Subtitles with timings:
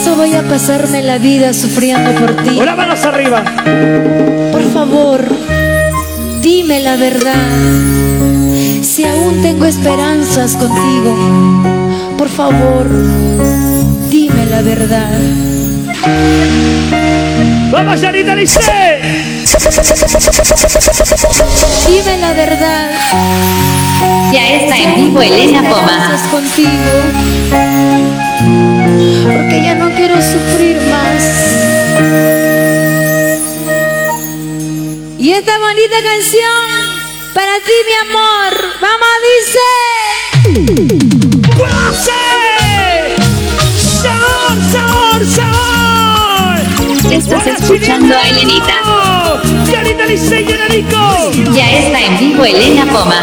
[0.00, 2.58] eso voy a pasarme la vida sufriendo por ti.
[2.58, 3.44] Manos arriba.
[4.50, 5.22] Por favor,
[6.40, 7.34] dime la verdad.
[8.80, 12.88] Si aún tengo esperanzas contigo, por favor,
[14.08, 15.20] dime la verdad.
[17.70, 19.39] Vamos, Yanita Lice.
[21.86, 22.90] Dime la verdad.
[24.32, 26.18] Ya está en vivo Elena Poma.
[26.30, 26.70] Contigo.
[29.24, 31.22] Porque ya no quiero sufrir más.
[35.18, 37.00] Y esta bonita canción
[37.34, 38.52] para ti, mi amor.
[38.80, 39.08] Vamos,
[40.96, 41.09] dice.
[47.74, 48.28] Escuchando a.
[48.28, 48.74] Elenita.
[49.70, 51.30] Yanita Lice y Yanarico.
[51.54, 53.22] Ya está en vivo Elena Poma.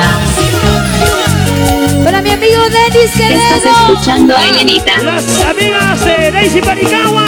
[2.04, 3.94] Para mi amigo Denis Estás Quevedo.
[3.94, 4.98] escuchando a Elenita.
[5.04, 7.26] Las amigas de Daisy Panicawa.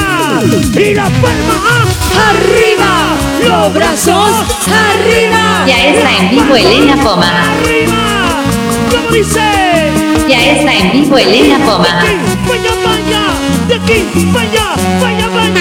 [0.73, 1.85] Y la palma
[2.29, 3.17] arriba.
[3.45, 4.31] Los brazos
[4.67, 5.65] arriba.
[5.67, 7.43] Ya está en vivo Elena Poma.
[7.51, 8.43] Arriba.
[8.91, 9.41] ¿Cómo dice?
[10.29, 11.99] Ya está en vivo Elena De Poma.
[11.99, 12.15] aquí,
[12.47, 13.21] vaya, vaya.
[13.67, 15.58] De aquí, vaya, vaya, vaya.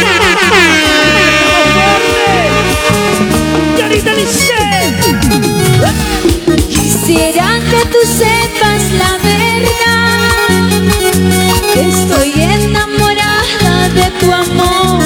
[4.04, 4.54] Lice.
[6.68, 10.68] Quisiera que tú sepas la verdad.
[11.74, 15.02] Que estoy enamorada de tu amor.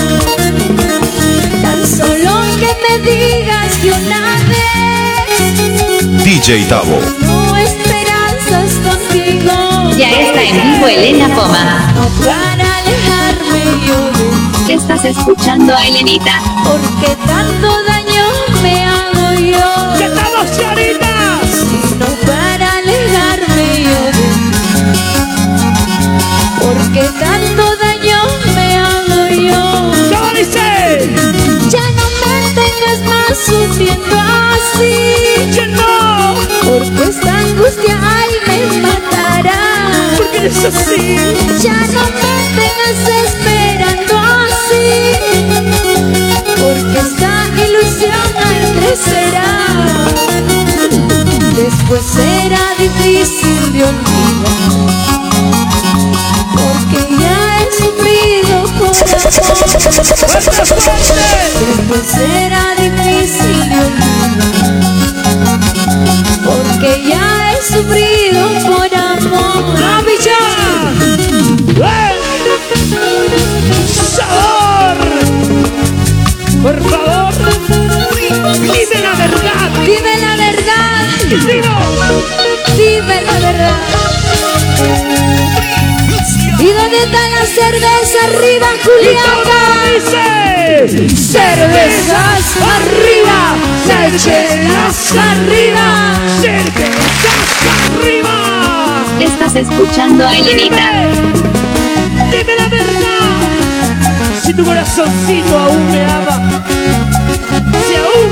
[1.63, 6.99] Tan solo que me digas que una vez DJ Tavo.
[7.21, 9.91] no esperanzas contigo.
[9.99, 11.93] Ya está en vivo Elena Poma.
[11.95, 16.41] No para alejarme yo de ti, Estás escuchando a Elenita.
[16.65, 17.69] porque tanto
[18.63, 19.99] me hago yo.
[19.99, 21.51] ¡Ya estamos, Yanitas!
[21.99, 24.29] No para alejarme yo de ti,
[26.61, 28.19] porque tanto daño
[28.55, 29.63] me hago yo.
[30.17, 31.11] ¿Cómo dice?
[31.71, 34.95] Ya no me tengas más sufriendo así,
[35.55, 36.35] ¡Que no!
[36.65, 39.61] porque esta angustia ay me matará.
[40.17, 41.17] Porque eres así.
[41.63, 43.62] Ya no me tengas esperando
[51.93, 54.81] Después será difícil de olvidar,
[56.55, 59.21] porque ya he sufrido por amor.
[59.21, 61.21] ¡Fuerte, fuerte!
[61.77, 64.31] Después será difícil de olvidar,
[66.47, 69.63] porque ya he sufrido por amor.
[71.77, 72.17] ¡Eh!
[74.17, 74.97] ¡Sabor!
[76.63, 77.35] Por favor,
[78.63, 79.69] dime la verdad.
[79.85, 81.82] Dime la verdad,
[87.13, 89.61] ¿Y dónde está la cerveza arriba, ¿Y cómo Juliaca?
[89.95, 91.09] dice?
[91.15, 92.45] Cervezas
[92.79, 93.39] arriba,
[93.87, 95.87] cervezas arriba.
[96.41, 97.51] ¡Cervezas
[98.01, 98.37] arriba!
[99.21, 100.89] Estás escuchando a Elenita.
[102.31, 103.41] Dime la verdad.
[104.43, 106.65] Si tu corazoncito aún me ama.
[107.89, 108.31] Si aún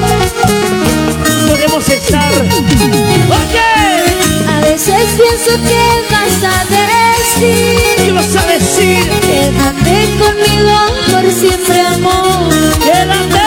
[1.48, 2.32] podemos estar.
[2.32, 3.69] Oye,
[4.72, 5.82] veces pienso que
[6.12, 9.10] vas a decir ¿qué vas a decir?
[9.20, 10.76] Quédate conmigo
[11.10, 12.48] por siempre, amor.
[12.78, 13.40] Quédate.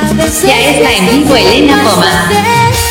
[0.00, 2.30] A veces Ya está en vivo Elena vas a Poma.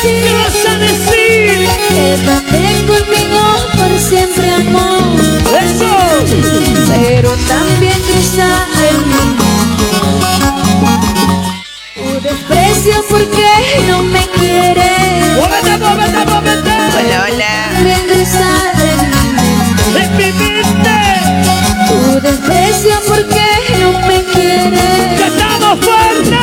[0.02, 1.68] ¿Qué vas a decir?
[1.88, 3.42] Quédate conmigo
[3.76, 5.20] por siempre, amor.
[5.64, 5.90] Eso.
[6.94, 9.44] Pero también cruzar el mundo.
[11.94, 13.53] Tu desprecio porque
[20.14, 20.96] mente.
[21.88, 23.44] Tu desprecio porque
[23.80, 25.20] no me quieres.
[25.20, 26.38] Cantamos fuerte.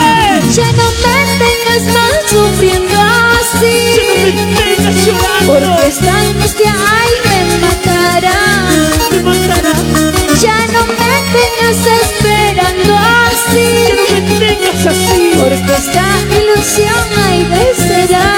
[0.54, 3.78] Ya no me tengas más sufriendo así.
[3.96, 5.54] Que no me tengas llorando.
[5.54, 8.40] Porque esta angustia ay me matará.
[9.12, 9.74] Me matará.
[10.42, 13.68] Ya no me tengas esperando así.
[13.88, 15.32] Que no me tengas así.
[15.40, 16.06] Porque esta
[16.38, 18.31] ilusión ay crecerá.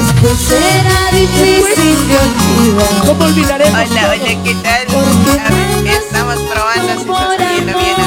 [0.00, 3.06] Después será difícil de olvidar.
[3.06, 3.90] ¿Cómo olvidaremos?
[3.90, 4.86] Hola, hola, ¿qué tal?
[5.44, 8.00] A ver, estamos probando si está saliendo bien o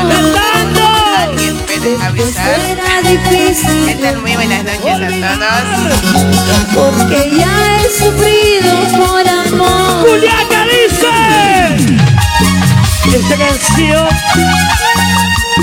[0.73, 0.87] no.
[1.17, 2.59] ¿Alguien puede avisar?
[2.59, 4.17] será difícil ¿Qué tal?
[4.21, 6.73] Muy buenas noches a todos.
[6.73, 10.07] porque ya he sufrido por amor.
[10.07, 11.13] Juliaca dice
[13.15, 14.07] Esta canción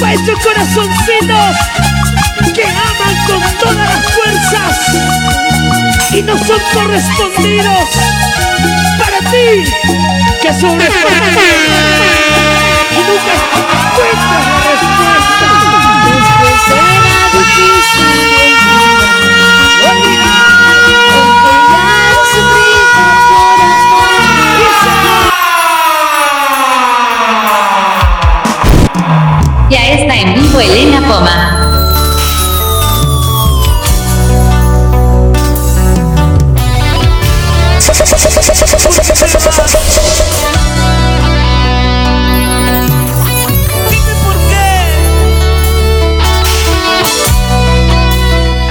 [0.00, 1.56] para esos corazoncitos
[2.54, 4.74] que aman con todas las fuerzas
[6.10, 7.88] si no son correspondidos
[8.98, 9.64] para ti
[10.42, 10.98] que sobre y
[13.06, 15.48] nunca encuentras la respuesta.
[29.70, 31.39] Ya está en vivo Elena Poma.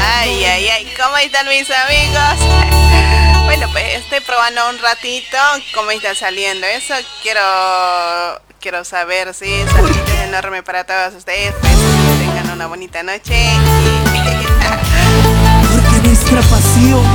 [0.01, 5.37] Ay, ay, ay, cómo están mis amigos bueno pues estoy probando un ratito
[5.75, 7.41] cómo está saliendo eso quiero
[8.59, 9.69] quiero saber si es
[10.23, 11.73] enorme para todos ustedes pues,
[12.19, 13.35] tengan una bonita noche.
[15.71, 17.05] Porque nuestra pasión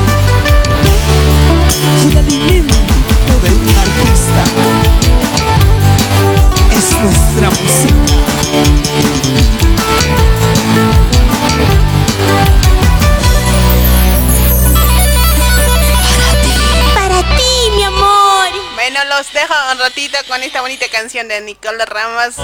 [18.75, 22.35] Bueno, los dejo un ratito con esta bonita canción de Nicole Ramos.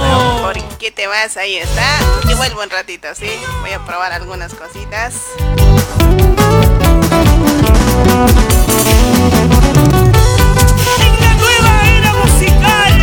[0.40, 1.36] ¿Por qué te vas?
[1.36, 2.00] Ahí está.
[2.30, 3.30] Y vuelvo un ratito, ¿sí?
[3.60, 5.14] Voy a probar algunas cositas.
[10.98, 13.00] En la nueva era musical.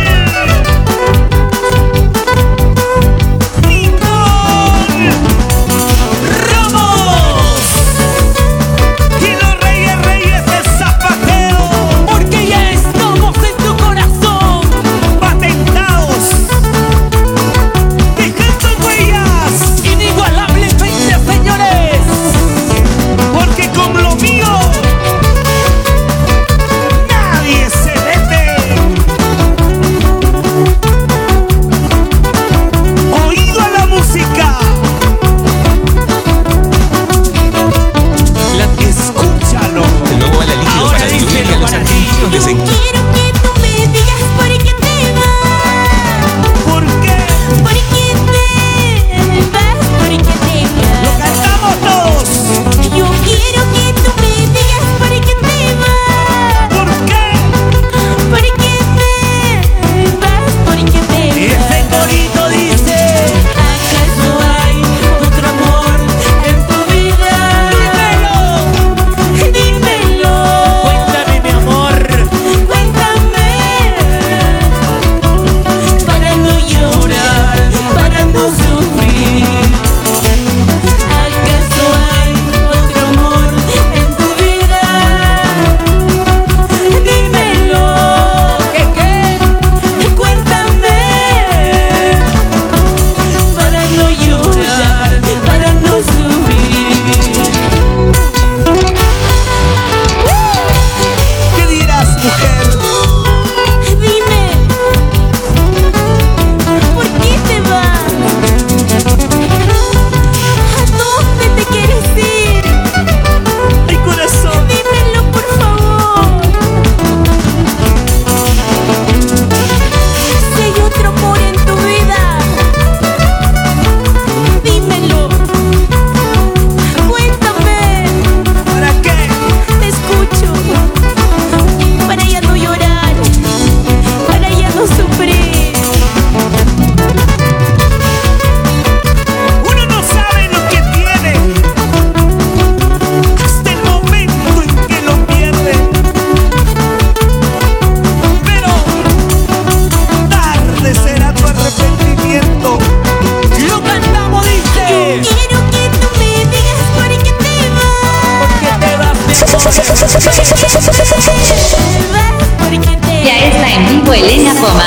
[164.60, 164.82] Coma.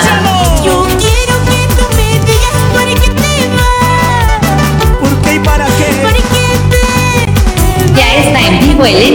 [0.65, 4.39] Yo quiero que tú me digas por qué te vas.
[4.99, 5.87] ¿Por qué y para qué?
[6.01, 6.85] ¿Por qué te?
[7.95, 9.10] Ya está en vivo el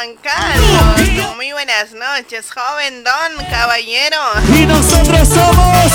[0.00, 1.36] Juan Carlos?
[1.36, 4.16] Muy buenas noches, joven don, caballero.
[4.56, 5.92] Y nosotros somos.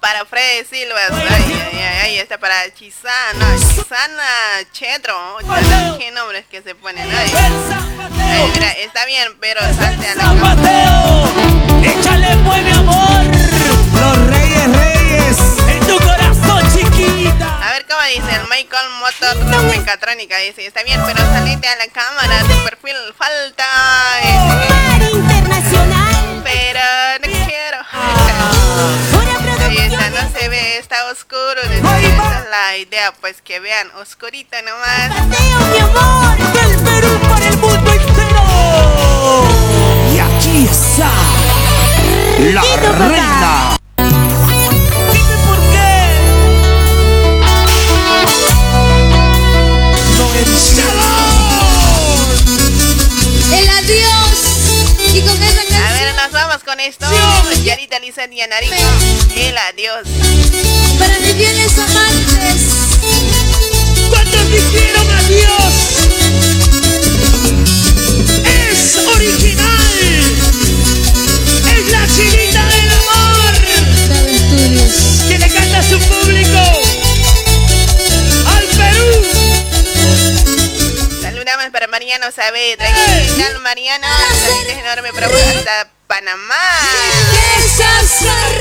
[0.00, 4.22] Para Freddy Silva, ay, ay, ay, ahí está para Chisana, Chisana
[4.70, 5.38] Chetro.
[5.98, 7.32] ¿Qué nombres que se ponen ahí?
[8.20, 11.57] Ay, mira, está bien, pero salte a la San cama.
[19.88, 20.36] Mecatrónica.
[20.36, 23.64] Dice, está bien, pero salite a la cámara, tu perfil falta.
[24.20, 26.42] Dice, Mar internacional.
[26.44, 26.80] pero
[27.22, 27.78] no quiero.
[29.66, 31.62] Ahí está, no se ve, está oscuro.
[31.70, 35.08] Dice, esa es la idea, pues que vean, oscurito nomás.
[35.08, 36.36] Paseo, mi amor.
[36.52, 38.42] Del Perú para el mundo entero.
[40.12, 41.10] Y aquí está.
[42.52, 42.92] La Riquito,
[56.88, 57.06] esto.
[57.64, 58.74] Yarita Lizeth y Anarico.
[59.36, 60.08] El adiós.
[60.98, 62.62] para mis fieles amantes.
[64.08, 65.74] ¿Cuántos dijeron adiós?
[68.44, 69.88] Es original.
[71.76, 73.52] Es la chinita del amor.
[75.28, 76.58] Que le canta a su público.
[78.46, 79.26] Al Perú.
[81.20, 82.86] Saludamos para Mariano Saavedra.
[82.86, 84.06] ¿Qué tal, Mariano?
[84.40, 86.54] Saludos enorme hasta Panamá.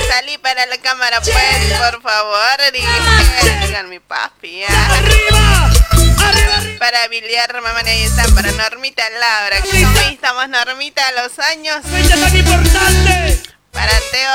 [0.09, 1.33] Salí para la cámara, pues,
[1.79, 2.57] por favor.
[2.73, 4.63] Digan mi papi.
[4.63, 5.71] Arriba.
[6.19, 6.77] Arriba.
[6.77, 8.27] Para Biliar, mamá, ahí está.
[8.35, 9.61] Para Normita Laura.
[9.61, 11.07] ¿Cómo estamos, Normita?
[11.07, 11.77] A los años.
[11.89, 13.41] Fecha tan importante.
[13.71, 14.29] Para Teo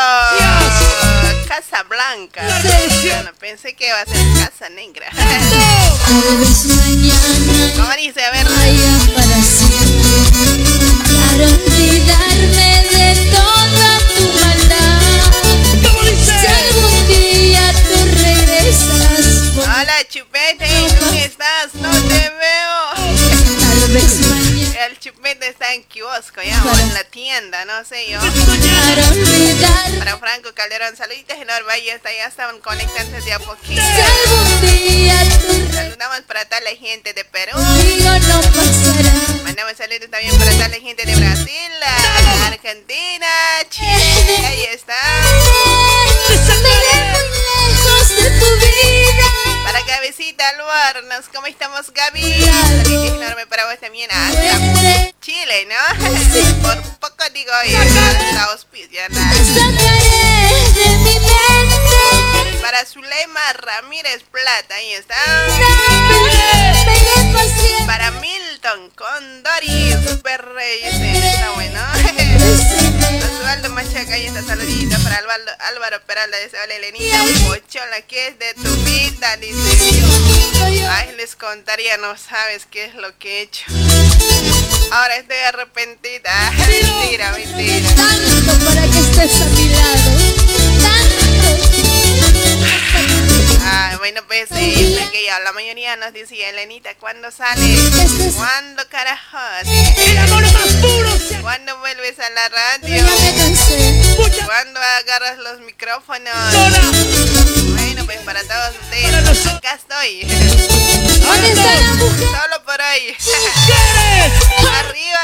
[1.48, 2.42] Casa Blanca.
[2.42, 5.06] Bueno, pensé que iba a ser Casa Negra.
[7.76, 8.24] ¿Cómo dice?
[8.24, 8.46] A ver.
[11.06, 12.91] Para olvidarme
[19.54, 20.66] Hola, Chupete.
[20.98, 21.74] ¿Cómo estás?
[21.74, 22.72] No te veo.
[24.86, 28.18] El chupete está en kiosco ya, o en la tienda, no sé yo.
[29.98, 33.82] Para Franco Calderón, saluditos enormes, ahí está, ya estaban conectándose de a poquito.
[35.72, 37.58] Saludamos para toda la gente de Perú.
[39.44, 41.72] Mandamos saludos también para toda la gente de Brasil,
[42.46, 43.28] Argentina,
[43.68, 44.94] Chile, ahí está.
[49.64, 52.44] Para Cabecita Albornoz, ¿cómo estamos, Gaby?
[52.44, 56.62] Saludos enormes para vos también hasta Siempre Chile, ¿no?
[56.62, 59.08] Por poco digo, hasta auspicia.
[62.60, 65.16] Para Zulema Ramírez Plata, ahí está.
[67.86, 71.80] Para Milton Condori, Super Rey, está bueno.
[73.62, 74.96] Osvaldo Machaca, ahí está saludito.
[75.04, 77.16] Para Álvaro, Álvaro Peralta, dice, hola Elenita,
[77.46, 80.02] Pochola, que es de tu vida, dice.
[80.90, 83.64] Ay, les contaría, no sabes qué es lo que he hecho.
[84.90, 86.50] Ahora estoy arrepentida.
[86.56, 87.94] Mentira, mentira.
[87.94, 90.21] Tanto para que estés a mi lado.
[94.02, 97.78] Bueno, pues la mayoría nos decía, Elenita, ¿cuándo sales?
[98.34, 99.38] ¿Cuándo carajo?
[101.40, 103.04] ¿Cuándo vuelves a la radio?
[104.44, 106.34] ¿Cuándo agarras los micrófonos?
[107.76, 110.26] Bueno, pues para todos ustedes, acá estoy.
[112.18, 113.16] Solo por hoy.
[114.80, 115.20] Arriba.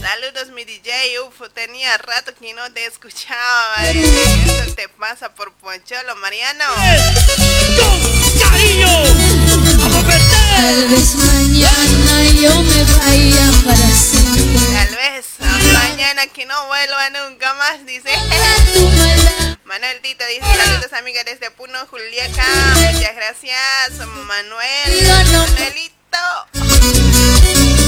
[0.00, 3.90] Saludos mi DJ, uf, tenía rato que no te escuchaba.
[3.90, 6.64] Eso te pasa por Poncholo, Mariano.
[7.76, 8.00] ¡Con
[8.40, 8.88] cariño!
[10.56, 14.60] Tal vez mañana yo me vaya para siempre.
[14.72, 15.26] Tal vez
[15.72, 18.10] mañana que no vuelva nunca más, dice.
[19.66, 22.46] Manuel Tito dice, saludos amigas desde Puno, Juliaca.
[22.92, 25.08] Muchas gracias, Manuel.
[25.08, 25.92] Manuelito.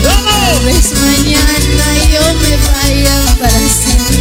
[0.03, 0.65] ¡Vamos!
[0.65, 4.17] vez mañana yo me vaya para siempre.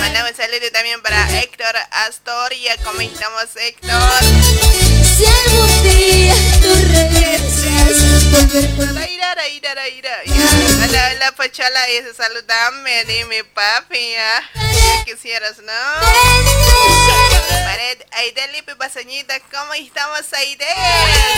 [0.00, 1.76] Mandamos un saludo también para Héctor
[2.08, 2.74] Astoria.
[2.84, 4.24] ¿Cómo estamos, Héctor?
[5.16, 8.03] Si algún día tú regresas,
[10.84, 11.86] Hola, hola, Pochola.
[11.86, 14.12] Dice, saludame, dime, papi.
[14.12, 15.04] ya.
[15.04, 15.72] quisieras, ¿no?
[17.64, 20.66] Pared, Aide Lipe Pasañita, ¿cómo estamos, Aide?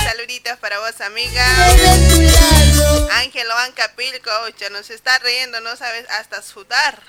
[0.04, 1.44] Saluditos para vos, amiga.
[3.12, 7.02] Ángel Banca Pilco, ya nos está riendo, no sabes, hasta sudar.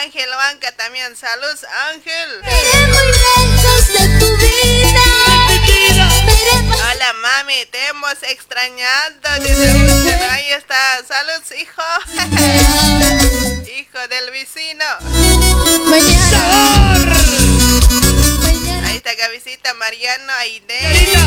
[0.00, 2.42] Ángel Banca también, saludos, Ángel.
[2.42, 3.12] Muy
[3.98, 5.03] de tu vida
[6.84, 9.40] Hola, mami, te hemos extrañado.
[9.40, 11.82] Dice, ahí está, saludos, hijo.
[13.78, 14.84] hijo del vecino.
[15.86, 17.18] Mañana.
[18.42, 20.80] Mañana Ahí está Gavisita, Mariano, Aide.
[20.82, 21.20] Nenita.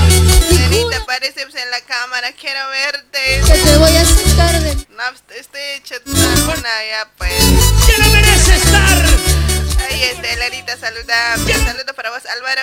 [0.52, 3.42] Nenita, apareces en la cámara, quiero verte.
[3.48, 5.04] Que te voy a sacar de No,
[5.36, 7.34] estoy hecho una ya, pues.
[7.88, 9.07] ¡Ya no merece estar!
[9.98, 11.38] Ahí está, Larita, saluda.
[11.38, 12.62] Saludos para vos, Álvaro.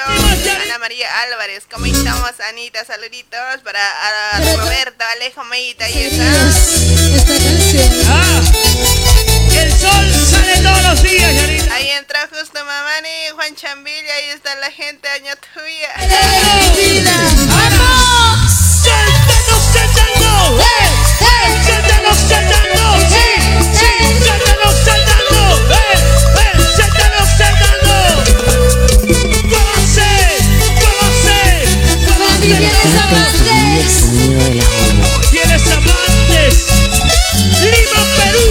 [0.63, 2.85] Ana María Álvarez, ¿cómo estamos, Anita?
[2.85, 6.23] Saluditos para a Roberto, Alejo Meita, ahí está.
[7.17, 8.41] esta canción ¡Ah!
[9.51, 11.75] El sol sale todos los días, Yanita.
[11.75, 15.93] Ahí entró justo Mamani, Juan Chambilla, ahí está la gente, año tuya.
[17.49, 18.53] ¡Vamos!
[18.85, 20.63] ¡Saltando, saltando!
[20.63, 20.87] ¡Eh!
[21.21, 21.63] ¡Eh!
[21.67, 22.84] ¡Saltando, saltando!
[32.95, 34.61] Tienes ¡Muévanse!
[34.61, 36.55] amantes ¡Tienes amantes!
[37.63, 38.47] ¡Lima, Perú!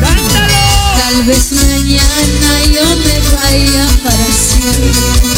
[0.00, 0.64] ¡Cántalo!
[0.98, 5.35] Tal vez mañana yo me vaya para siempre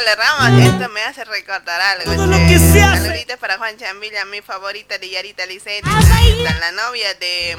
[0.00, 2.14] Nicole Ramos, esto me hace recordar algo.
[2.14, 2.46] Todo lo che.
[2.46, 3.02] que se hace.
[3.02, 5.42] Saluditos para Juan Chambilla, mi favorita de Yarita.
[5.42, 7.56] Ahí está la novia de.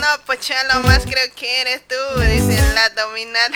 [0.00, 3.50] No, pues ya lo más creo que eres tú, dice la dominada.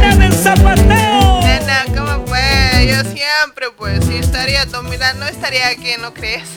[0.00, 1.42] ¡Dame el zapateo!
[1.42, 2.86] Nena, ¿cómo pues?
[2.86, 6.48] Yo siempre, pues, si estaría dominada, no estaría aquí, ¿no crees?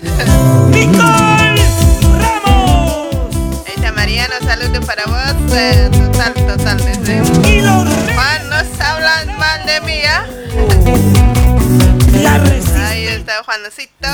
[0.70, 1.99] ¡Nicole!
[3.96, 5.54] Mariano, saludos para vos.
[5.54, 7.22] eh, total, total, desde
[8.14, 10.26] Juan, nos hablan mal de mí, ¿ah?
[12.90, 14.08] Ahí está Juancito.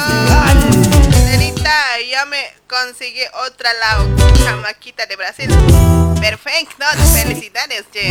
[1.25, 1.71] Nenita,
[2.09, 3.97] ya me conseguí otra la
[4.45, 5.49] chamaquita de Brasil.
[6.19, 8.09] Perfecto, felicidades, che.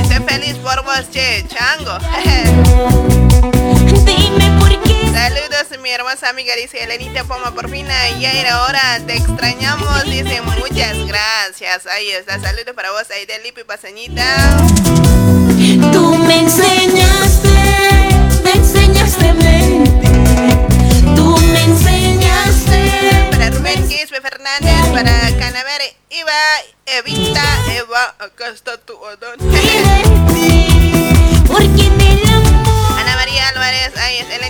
[0.00, 1.98] Estoy feliz por vos, che, chango.
[6.38, 7.84] amiga, dice Elenita Poma, por fin
[8.20, 11.84] ya era hora, te extrañamos, dice muchas gracias.
[11.86, 14.56] Ahí está, saludos para vos, ahí de Lipi Pasañita.
[15.92, 17.48] tú me enseñaste,
[18.44, 20.08] me enseñaste mente.
[21.16, 23.28] Tú me enseñaste.
[23.32, 26.32] Para Rubén Quispe Fernández, para Canavere, Iba,
[26.86, 27.42] Evita,
[27.74, 29.38] Eva, acá está tu odón.
[29.40, 29.88] Del
[32.96, 34.47] Ana María Álvarez, ahí es,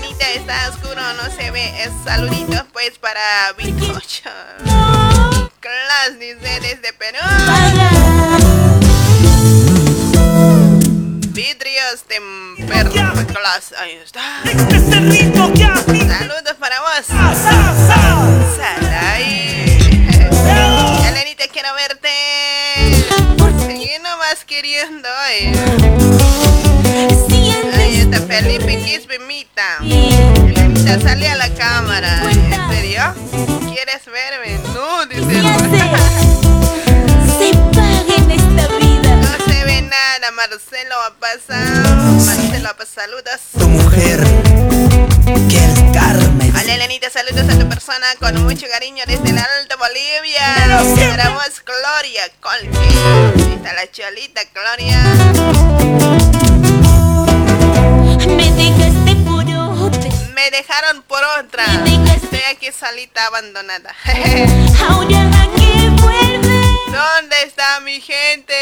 [0.48, 4.30] está oscuro, no se ve, es saluditos pues para Bizcocho.
[5.60, 7.18] Clas, dice desde Perú.
[11.32, 12.20] Vidrios de
[12.66, 12.92] perro,
[13.26, 14.42] Clas, ahí está.
[16.08, 17.06] Saludos para vos.
[17.06, 17.96] ¡Sa, sa!
[18.56, 19.78] Saray.
[21.08, 22.08] Elenita, quiero verte.
[23.66, 25.08] Seguí nomás queriendo.
[25.26, 25.52] Ay.
[28.10, 29.78] Está Felipe Quispe Mita.
[29.82, 32.22] Elenita, sale a la cámara.
[32.30, 33.02] ¿En serio?
[33.70, 34.58] ¿Quieres verme?
[34.72, 35.42] No, dice.
[37.38, 38.77] se paga en esta
[40.20, 40.32] nada.
[40.32, 41.86] Marcelo va a pasar.
[42.26, 43.04] Marcelo va a pasar.
[43.04, 43.40] Saludos.
[43.58, 44.18] tu mujer
[45.48, 49.76] que el Carmen Hola Elenita, saludos a tu persona con mucho cariño desde el Alto
[49.78, 50.42] Bolivia.
[51.10, 52.78] Para vos, Gloria Colque.
[53.36, 55.02] Ahí está la cholita, Gloria.
[58.26, 58.97] Me otra.
[60.38, 61.64] Me dejaron por otra.
[62.14, 63.92] Estoy aquí solita, abandonada.
[66.86, 68.54] ¿Dónde está mi gente?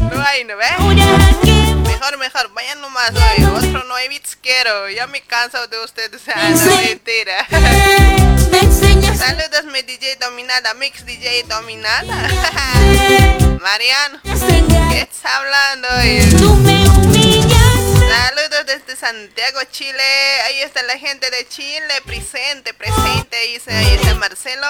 [0.00, 0.70] No hay, ¿no ves?
[1.86, 3.44] Mejor, mejor, vayan nomás hoy.
[3.44, 4.88] Otro nueve bits quiero.
[4.88, 6.22] Ya me canso de ustedes.
[6.34, 7.48] Ah, no, mentira.
[9.18, 12.16] Saludos, mi DJ dominada, Mix DJ dominada.
[13.60, 16.34] Mariano, ¿qué estás hablando hoy?
[16.38, 17.73] Tú me humillas.
[18.08, 20.02] Saludos desde Santiago, Chile.
[20.46, 23.36] Ahí está la gente de Chile, presente, presente.
[23.36, 24.66] Ahí está Marcelo.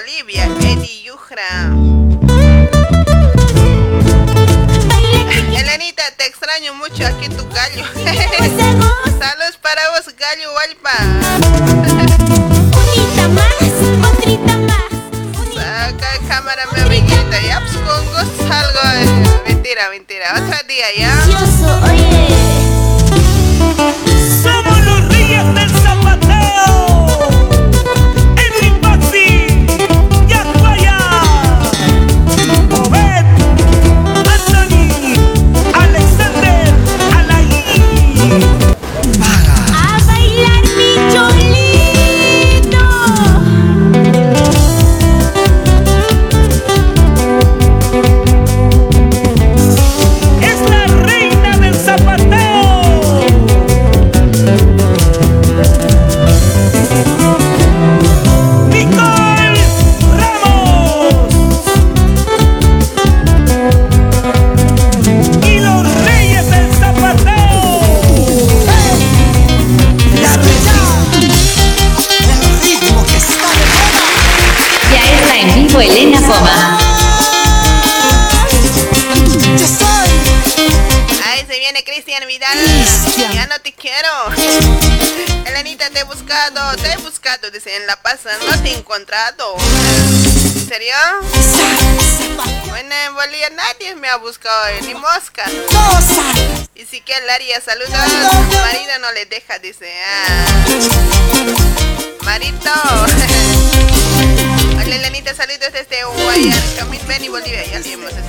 [0.00, 0.59] Bolivia.
[93.06, 95.44] En Bolivia nadie me ha buscado, ni mosca.
[96.74, 99.92] Y si que Laria saluda, su marido no le deja, dice.
[100.06, 100.44] Ah.
[102.22, 102.70] Marito.
[104.72, 107.64] Hola, Elenita, saludos desde Guayana, Camil Beni, Bolivia.
[107.66, 108.20] Ya leímos eso.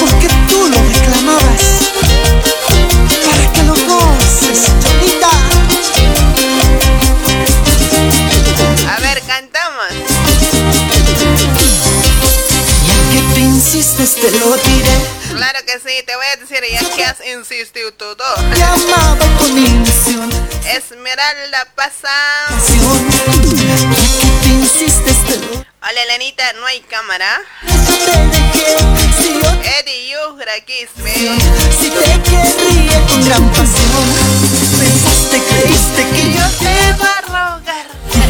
[0.00, 1.90] Porque tú lo reclamabas
[3.24, 4.70] Para que lo goces,
[13.84, 14.96] insistes te lo diré
[15.36, 18.24] Claro que sí, te voy a decir ya que has insistido todo.
[18.54, 20.30] Te amaba con ilusión
[20.64, 22.08] Esmeralda pasa.
[24.46, 27.42] insistes te lo Hola, Elenita, no hay cámara.
[29.80, 31.12] Eddie Yugra, Quispe.
[31.78, 34.04] Si te querría con gran pasión
[34.78, 37.86] Pensaste, creíste que yo te va a rogar.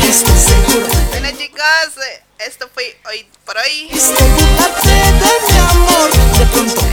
[0.09, 3.90] Estoy seguro Bueno, chicos, esto fue hoy por hoy.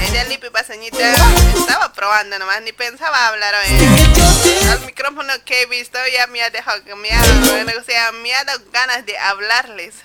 [0.10, 0.98] Ella Lipi Paseñita
[1.58, 3.78] estaba probando nomás, ni pensaba hablar hoy.
[4.44, 8.44] que El micrófono que he visto ya me ha dejado, me ha, o me ha
[8.44, 9.96] dado ganas de hablarles.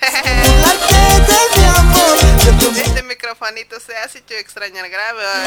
[2.77, 5.25] Este microfonito se hace hecho extrañar grave.
[5.27, 5.46] hoy.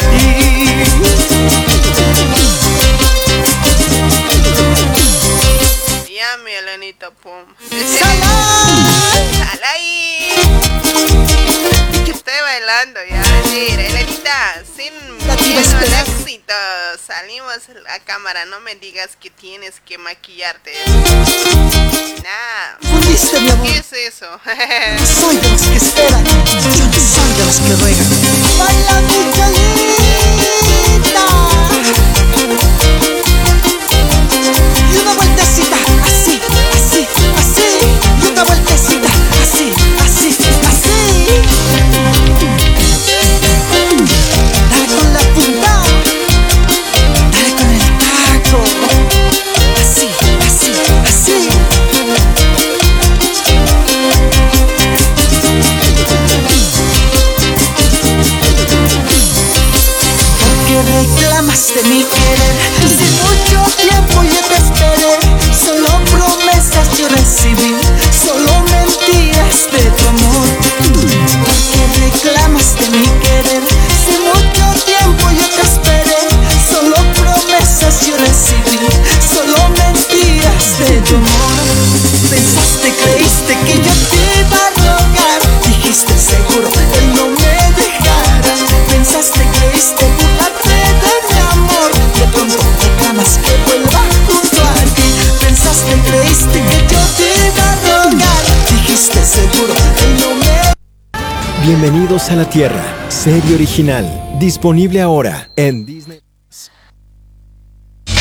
[6.19, 7.45] Ya mi Elenita, pum.
[7.69, 8.19] Salai
[9.53, 10.35] ¡Alay!
[12.11, 13.87] Estoy bailando ya, mentira.
[13.87, 16.53] Elenita, sin miedo al éxito.
[17.07, 20.73] Salimos a cámara, no me digas que tienes que maquillarte.
[22.21, 24.27] Nah, Fundiste mi amor ¿qué es eso?
[25.21, 28.09] Soy de los que esperan Yo no soy de los que ruegan
[28.59, 29.79] Baila mi cholita
[34.91, 35.88] Y una vueltecita
[38.39, 38.88] una vueltecita
[60.69, 62.53] que reclamaste mi querer
[62.97, 65.13] Si mucho tiempo yo te esperé.
[65.65, 67.75] Solo promesas yo recibí.
[68.25, 70.47] Solo mentiras de tu amor.
[71.71, 73.63] Que reclamaste mi querer
[74.05, 76.21] Si mucho tiempo yo te esperé.
[76.71, 78.79] Solo promesas yo recibí.
[79.33, 81.65] Solo mentiras de tu amor.
[82.29, 84.18] Pensaste, creíste que yo te
[101.69, 104.09] Bienvenidos a la Tierra, Serie original.
[104.39, 106.19] Disponible ahora en Disney.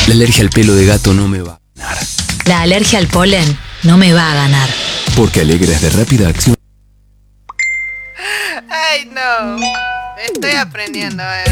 [0.07, 1.97] La alergia al pelo de gato no me va a ganar.
[2.45, 4.69] La alergia al polen no me va a ganar.
[5.17, 6.55] Porque Alegre es de rápida acción.
[8.69, 9.57] Ay, no.
[10.31, 11.23] Estoy aprendiendo.
[11.23, 11.43] eh.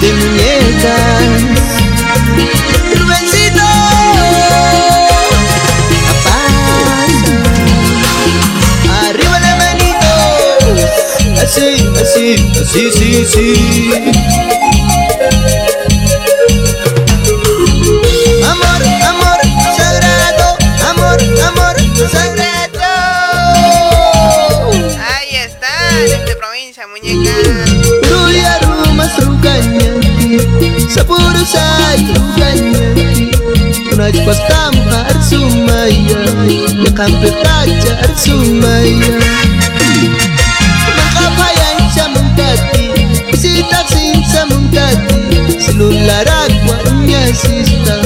[0.00, 1.41] de muñecas.
[11.52, 13.90] Así, así, así, sí, sí.
[18.42, 19.40] Amor, amor,
[19.76, 20.56] sagrado,
[20.88, 21.76] amor, amor,
[22.10, 22.80] sagrado.
[25.14, 27.36] Ahí está, desde provincia, muñeca.
[28.08, 30.38] Ruya rumas ruganyati
[30.88, 33.30] Sapuro say ruganyati
[33.92, 36.20] Unaj pastam har sumaya
[36.82, 37.42] Yakampe
[43.42, 45.18] Sita sin samuntati
[45.58, 47.98] Silularagua uña sista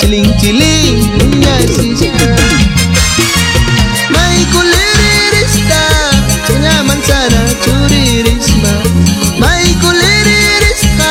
[0.00, 2.26] Chiling chiling uña sista
[4.10, 5.82] Maikulirirista
[6.48, 8.72] Chanya manzana churirisma
[9.38, 11.10] Maikulirirista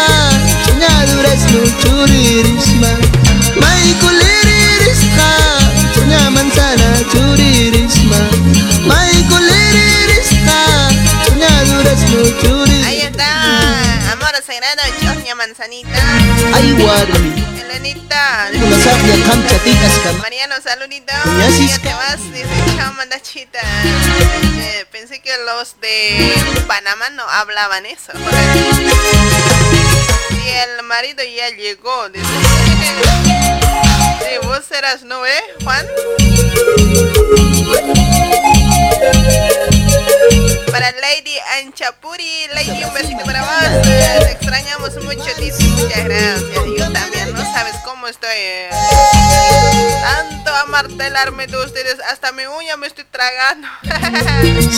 [0.65, 2.91] Chanya durazno churirisma
[3.62, 5.29] Maikulirirista
[5.95, 8.19] Chanya manzana churirisma
[8.89, 10.60] Maikulirirista
[11.23, 12.61] Chanya durazno churirisma
[15.41, 15.89] Manzanita.
[16.54, 16.69] Ay
[17.60, 18.51] Elenita.
[20.21, 21.13] Mariano, saludito.
[21.39, 23.60] Ya te vas, dice chao, mandachita.
[24.60, 26.36] Eh, pensé que los de
[26.67, 28.12] Panamá no hablaban eso.
[30.30, 32.27] Y el marido ya llegó, dice.
[34.19, 35.88] Sí, vos eras, ¿no, eh, Juan?
[40.69, 43.82] Para Lady Anchapuri, Lady, un besito para vos.
[43.84, 45.63] Te extrañamos mucho, dice.
[45.63, 46.65] Muchas gracias.
[46.78, 48.30] Yo también, no sabes cómo estoy.
[48.34, 48.69] eh.
[50.02, 53.67] Tanto amartelarme de ustedes, hasta mi uña me estoy tragando.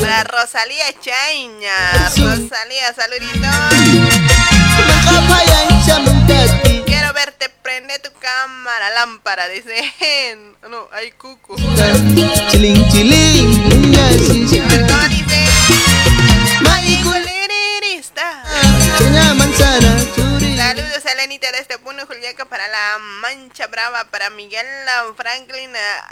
[0.00, 1.74] Para Rosalía Chaña.
[2.16, 3.48] Rosalía, saludito.
[4.88, 9.76] Makapayan sa mungkati Quiero verte, prende tu cámara, lámpara, dice.
[10.68, 11.12] No, hay
[12.90, 15.40] chiling unya sista ¿Cómo dice?
[16.62, 17.00] May
[20.70, 24.64] Saludos a Lenita de este Puno Juliaca para la Mancha Brava, para Miguel
[25.16, 26.10] Franklin, a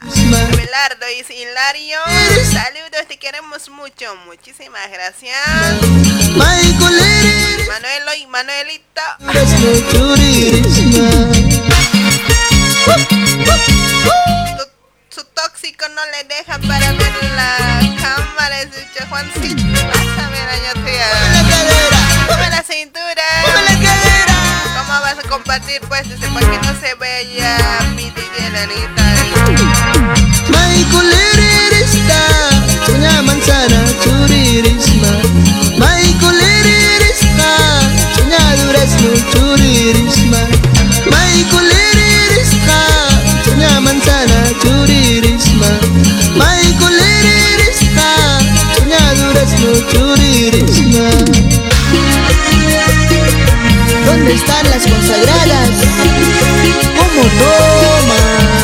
[0.49, 2.01] Abelardo y Hilario.
[2.51, 4.17] Saludos, te queremos mucho.
[4.27, 5.37] Muchísimas gracias.
[7.69, 8.27] Manuelo y
[14.03, 14.38] Su,
[15.19, 17.57] su tóxico no le deja para ver la
[18.01, 18.61] cámara.
[18.61, 19.65] Escucha, Juancito.
[19.65, 20.93] Vas a ver, te
[21.35, 23.23] La cadera Mueve la cintura.
[23.43, 24.37] Mueve la cadera
[24.77, 29.03] ¿Cómo vas a compartir pues desde para que no se vea mi DJ Lenita?
[30.51, 32.21] May kulirirista
[32.87, 35.13] Cenyaman sana curirisma
[35.79, 36.15] May
[41.45, 43.08] kulirirista
[43.59, 45.71] Cenyaman sana curirisma
[46.39, 48.39] May kulirirista
[48.77, 51.09] Cenyaduresno curirisma
[54.07, 55.71] ¿Dónde están las consagradas?
[56.99, 58.58] ¿Cómo toman?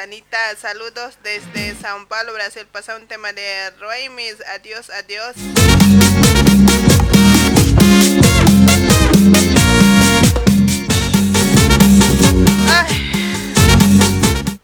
[0.00, 0.38] Paisanita.
[0.60, 2.66] Saludos desde Sao Paulo, Brasil.
[2.72, 4.36] Pasa un tema de Roemis.
[4.54, 5.36] Adiós, adiós.
[12.68, 13.12] Ay,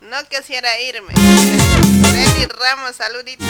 [0.01, 1.12] no quisiera irme.
[2.03, 3.44] Freddy Ramos, saludito.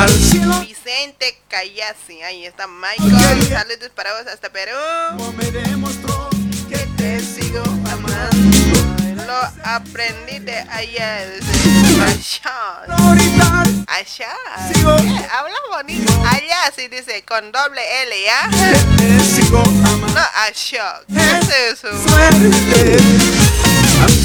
[0.00, 3.42] Al cielo Vicente Cayasi, ahí está Michael.
[3.48, 4.76] Saludos para vos hasta Perú.
[9.28, 11.18] Lo aprendí de allá.
[11.18, 11.42] desde
[13.86, 14.32] Allá.
[14.70, 16.10] Eh, Habla bonito.
[16.26, 18.50] Allá sí dice con doble L, ¿ya?
[19.22, 20.06] Sigo amando.
[20.06, 21.02] No, allá.
[21.12, 21.88] ¿Qué es eso?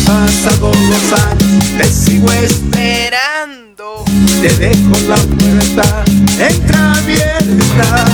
[0.06, 3.44] Pasado los años, te sigo esperando.
[3.74, 4.06] Esperando.
[4.42, 6.06] Te dejo la puerta
[6.40, 8.06] entreabierta.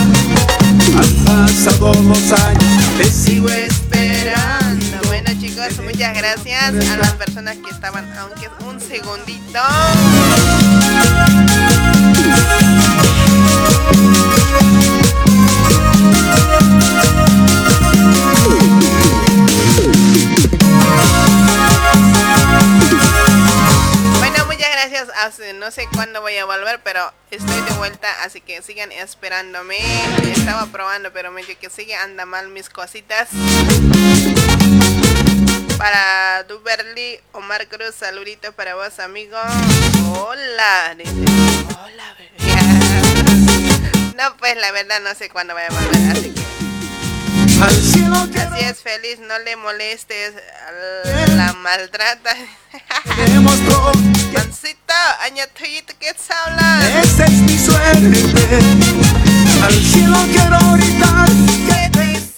[0.98, 3.79] Han pasado los años, te sigo Esperando.
[6.20, 9.58] Gracias a las personas que estaban, aunque un segundito.
[24.18, 25.08] Bueno, muchas gracias.
[25.22, 29.78] Hace- No sé cuándo voy a volver, pero estoy de vuelta, así que sigan esperándome.
[30.32, 33.28] Estaba probando, pero me dijo que sigue anda mal mis cositas.
[35.80, 39.38] Para Duberly, Omar Cruz, saluditos para vos, amigo.
[40.12, 41.10] Hola, dice.
[41.10, 42.36] Hola, bebé.
[44.14, 46.34] No, pues la verdad no sé cuándo voy a volver, así
[48.30, 50.34] que así es feliz, no le molestes,
[50.66, 52.36] a la maltrata.
[53.16, 57.00] te Mancito, año tuyito que se habla.
[57.02, 58.58] esa es mi suerte.
[59.64, 61.59] Al cielo quiero gritar te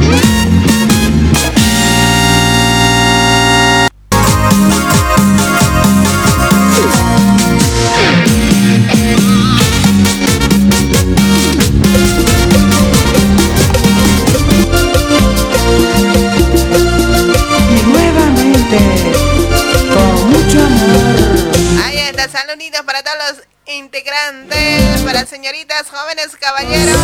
[22.33, 23.43] saluditos para todos los
[23.75, 26.97] integrantes, para señoritas, jóvenes, caballeros,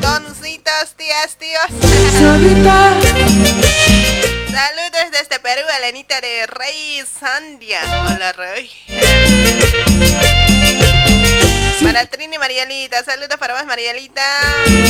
[0.00, 1.66] doncitos, tías, tíos.
[4.52, 7.80] Saludos desde Perú, Elenita de Rey Sandia.
[8.06, 8.70] Hola, Rey.
[11.82, 14.22] Para Trini Marielita, saludos para vos, Marielita.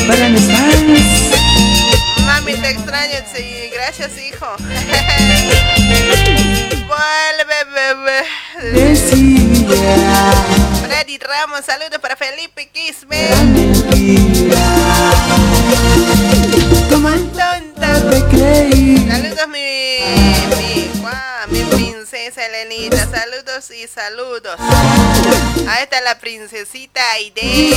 [0.07, 1.33] para mis fans.
[2.26, 4.57] Mami, te extraño, sí, gracias, hijo.
[6.93, 8.20] Vuelve, bebé.
[10.86, 13.30] Freddy Ramos, saludos para Felipe Quisme.
[16.90, 18.01] Tonta.
[19.09, 20.01] Saludos, mi,
[20.59, 23.09] mi, guau, mi princesa Elenita.
[23.11, 24.57] Saludos y saludos.
[25.68, 27.72] Ahí está la princesita Aide.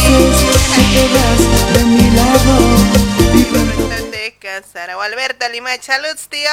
[3.87, 4.95] Quedas de casar.
[4.95, 6.49] O Alberto Lima, saludos, tío.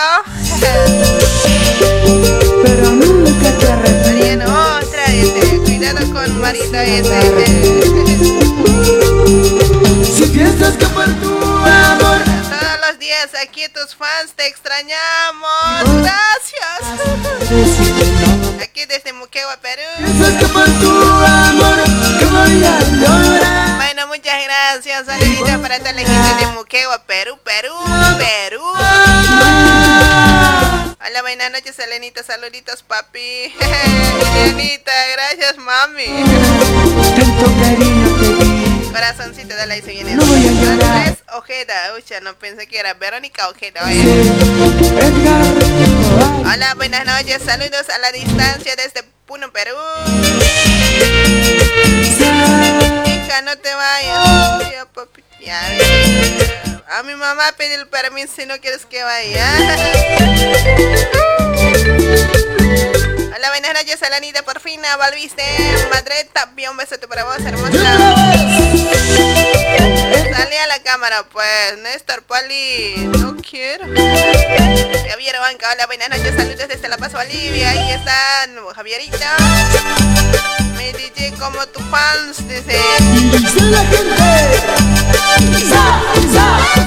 [2.63, 3.73] Pero nunca te.
[4.13, 4.45] Mariano,
[4.79, 5.05] otra.
[5.07, 6.85] Este, cuidado con Marita.
[6.85, 7.21] Este,
[10.15, 16.03] Si piensas que por tu amor todos los días aquí tus fans te extrañamos.
[16.03, 16.83] Gracias.
[18.63, 19.83] Aquí desde Muquegua, Perú.
[23.77, 25.07] Bueno, muchas gracias.
[25.07, 27.75] Saluditos para toda la gente de Muquegua, Perú, Perú,
[28.19, 28.63] Perú.
[31.05, 32.23] Hola, buenas noches, Elenita.
[32.23, 33.53] Saluditos, papi.
[34.37, 36.25] Elenita, gracias, mami.
[37.17, 38.82] Tanto cariño.
[38.93, 40.15] Corazoncito de la se viene.
[40.15, 40.93] No voy a llorar.
[40.93, 43.81] Andrés Ojeda, ucha, no pensé que era Verónica Ojeda.
[46.41, 47.41] Hola, buenas noches.
[47.43, 49.77] Saludos a la distancia desde Puno, Perú.
[53.07, 54.73] Hija, no te vayas.
[54.73, 55.59] Ya, papi, ya,
[56.91, 59.49] A mi mamá pedí el permiso si no quieres que vaya.
[63.35, 65.43] Hola, buenas noches, Alanita, por fin volviste.
[65.91, 67.73] Madre Tapia, un besote para vos, hermosa.
[70.37, 73.85] Salí a la cámara, pues, Néstor Pali, no quiero.
[73.87, 77.71] Javier Banca, hola, buenas noches, saludos desde La Paz, Bolivia.
[77.71, 79.37] Ahí están, Javierita.
[80.77, 82.79] Me DJ como tu fans, dice.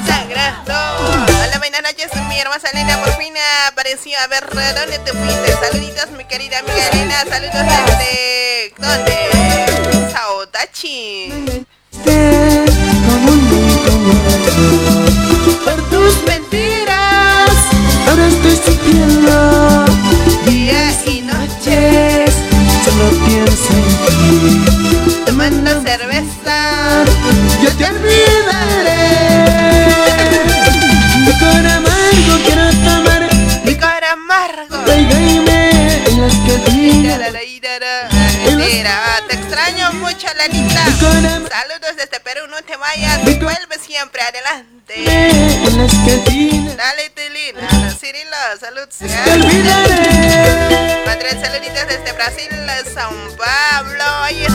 [0.06, 1.06] Sagrado.
[1.42, 3.34] Hola, buenas noches, mi hermosa Elena, por fin
[3.66, 4.18] apareció.
[4.20, 5.52] A ver, ¿dónde te fuiste?
[5.52, 6.24] Saluditos, mi
[6.58, 8.72] amiga Elena, saludos desde...
[8.78, 10.10] ¿Dónde?
[10.12, 11.32] Saotachi.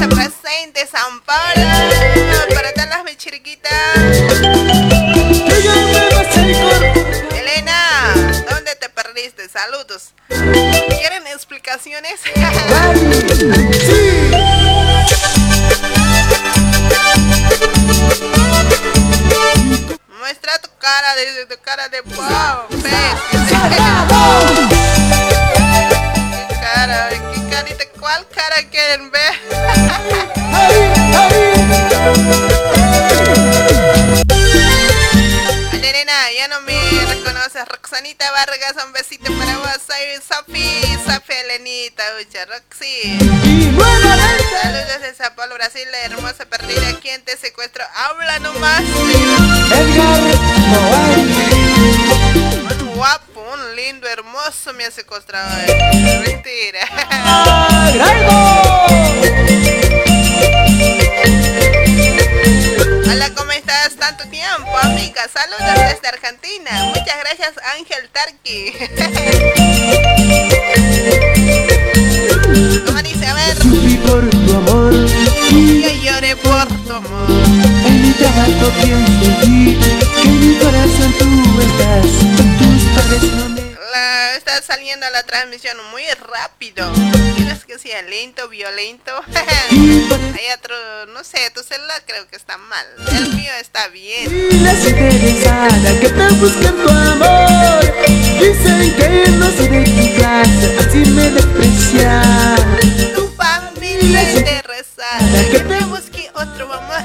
[0.08, 1.61] Presente San Pablo.
[45.74, 46.31] De Sao Paulo, Brasil, la hermosa
[85.22, 86.92] la transmisión muy rápido.
[87.36, 89.12] ¿Quieres que sea lento, violento?
[89.36, 90.76] Hay otro,
[91.14, 92.86] no sé, tu celular creo que está mal.
[93.16, 94.64] El mío está bien.
[94.64, 97.82] Las interesadas que te buscan tu amor
[98.40, 102.80] Dicen que no soy de tu clase, así me desprecian
[103.14, 107.04] Tu familia es interesada que te busque otro amor.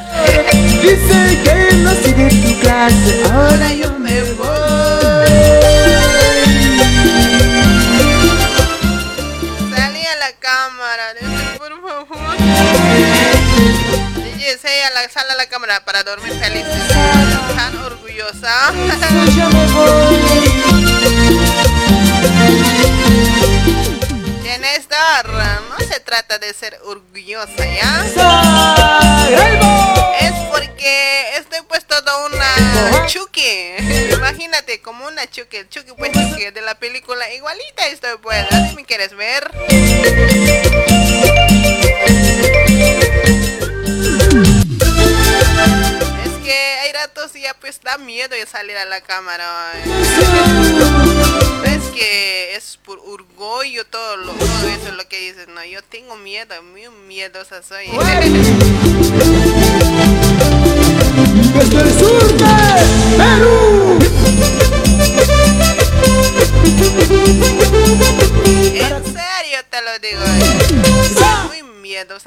[0.80, 4.65] Dicen que no soy de tu clase, ahora yo me Salí
[14.62, 16.64] sí, a la sala la cámara para dormir feliz.
[17.56, 18.72] Tan orgullosa.
[24.42, 28.04] Tienes dar, no se trata de ser orgullosa, ¿ya?
[30.20, 30.34] Es
[31.36, 33.76] estoy pues toda una Chucky.
[34.12, 35.68] Imagínate, como una Chucky.
[35.68, 37.32] Chucky pues de la película.
[37.32, 38.46] Igualita estoy pues.
[38.50, 39.50] ¿Así me quieres ver?
[46.24, 49.72] Es que hay ratos y ya pues da miedo de salir a la cámara.
[51.64, 55.48] Es que es por orgullo todo, lo, todo eso lo que dices.
[55.48, 57.88] No, yo tengo miedo, muy miedosa soy.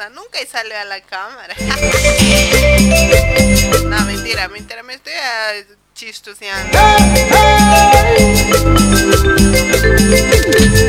[0.07, 1.53] Nunca he salido a la cámara.
[3.83, 4.81] no, mentira, mentira.
[4.81, 5.51] Me estoy ah,
[5.93, 6.79] chistoseando.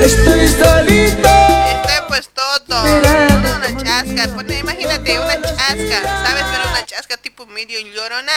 [0.01, 1.29] Estoy solito
[2.21, 2.85] Pues todo.
[3.83, 4.29] chasca.
[4.35, 6.03] Pone, imagínate una chasca.
[6.27, 6.45] ¿Sabes?
[6.53, 8.33] Pero una chasca tipo medio llorona.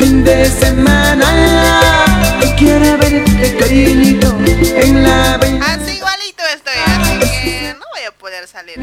[0.00, 8.02] Fin de semana quiere verte cariñito en la Así igualito estoy, así que no voy
[8.08, 8.76] a poder salir.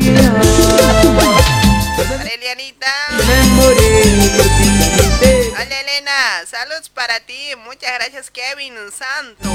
[2.33, 2.93] Elianita.
[5.51, 7.51] Hola Elena, saludos para ti.
[7.65, 9.49] Muchas gracias Kevin Santo.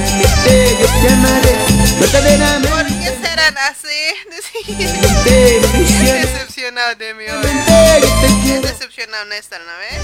[4.76, 7.46] Decepcionado de mí hoy.
[8.44, 9.98] Qué decepcionado Néstor, ¿no ves?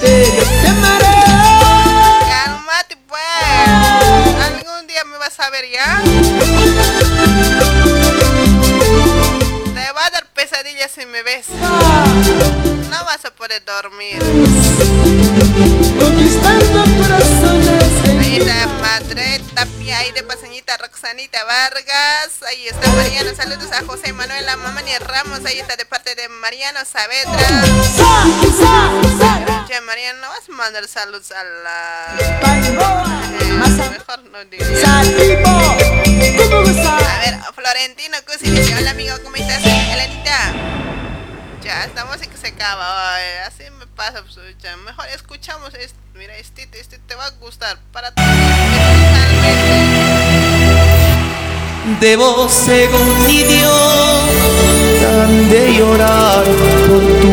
[2.29, 3.23] Calmate pues.
[4.45, 6.01] Algún día me vas a ver ya.
[9.75, 11.47] Te va a dar pesadillas si me ves.
[11.51, 14.19] No vas a poder dormir.
[15.99, 17.86] Conquistando corazones.
[18.27, 22.43] Está Madre Tapia, de Paseñita Roxanita Vargas.
[22.49, 23.35] Ahí está Mariano.
[23.37, 25.45] Saludos a José Manuel, a Mamani Ramos.
[25.45, 27.33] Ahí está de parte de Mariano Saavedra.
[29.69, 32.17] Che, Mariano, ¿no vas a mandar saludos a la.
[32.19, 34.99] Eh, mejor no diría.
[34.99, 35.03] A
[37.21, 39.65] ver, Florentino Cusi Hola amigo, ¿cómo estás?
[39.65, 40.53] Elenita.
[41.63, 43.17] Ya, esta música se acaba.
[43.47, 43.65] así
[43.97, 45.99] pasa, pues, ya, Mejor escuchamos esto.
[46.15, 47.79] Mira, este, este te va a gustar.
[47.93, 48.29] Para todos.
[52.01, 57.33] Debo un idiota de llorar por tu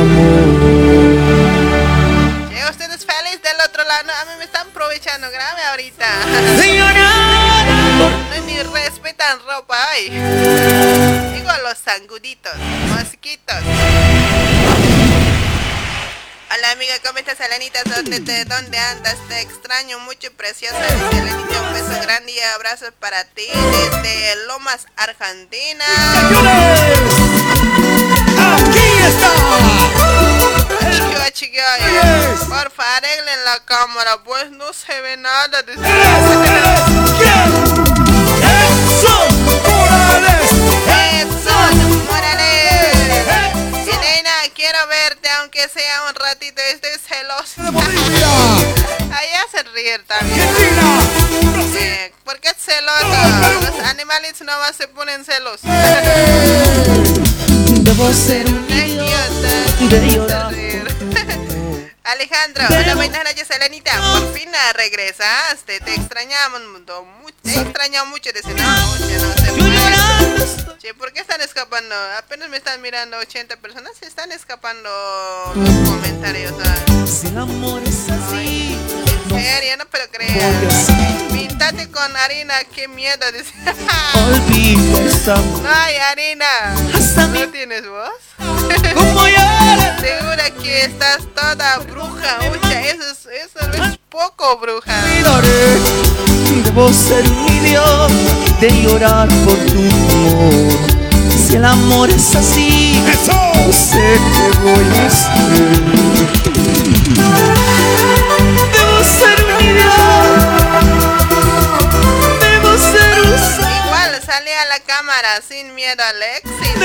[0.00, 0.44] amor.
[2.50, 4.10] Llega ustedes feliz del otro lado.
[4.20, 6.06] A mí me están aprovechando grave ahorita.
[7.98, 8.10] No
[8.46, 10.08] ni respetan ropa ay.
[11.34, 12.56] Digo los sanguditos,
[12.88, 13.60] mosquitos.
[16.52, 17.78] Hola amiga, ¿cómo estás, Elenita?
[17.84, 19.16] ¿Dónde, te, ¿Dónde andas?
[19.28, 20.76] Te extraño mucho, preciosa.
[20.82, 25.84] Dice Elenita, un beso grande y abrazos para ti desde Lomas, Argentina.
[28.58, 29.30] ¡Aquí está!
[30.90, 35.62] Chiquillo, chiquillo, porfa, arreglen la cámara, pues no se ve nada.
[35.62, 35.80] Dice.
[45.72, 47.68] Sea un ratito, estoy celosa.
[49.12, 50.48] Allá se ríe también.
[51.76, 53.06] Eh, ¿Por qué es celoso?
[53.60, 55.60] Los animales nomás se ponen celos.
[57.82, 59.88] Debo ser un idiota.
[59.88, 60.89] de llorar.
[62.10, 63.92] Alejandro, hola, buenas noches, Elenita.
[64.12, 65.78] Por fin regresaste.
[65.78, 66.60] Te extrañamos
[67.04, 67.36] mucho.
[67.40, 70.78] Te extrañado mucho noche, no se puede.
[70.78, 71.94] Che, ¿por qué están escapando?
[72.18, 73.92] Apenas me están mirando 80 personas.
[73.96, 74.90] Se están escapando
[75.54, 76.52] los comentarios.
[79.42, 80.86] Serio, no pero creas.
[81.32, 83.24] Pintate con harina, qué miedo.
[83.32, 83.52] Dice.
[85.26, 86.46] No hay harina.
[87.32, 88.10] ¿No tienes voz?
[88.94, 89.24] Como
[90.00, 92.38] Segura que estás toda bruja.
[92.52, 94.92] Ucha, eso es, eso es poco bruja.
[96.64, 98.08] Debo ser un idiota
[98.60, 101.00] de llorar por tu amor.
[101.46, 102.94] Si el amor es así,
[103.26, 105.89] no sé qué voy a hacer.
[114.60, 116.84] A la cámara sin miedo al éxito.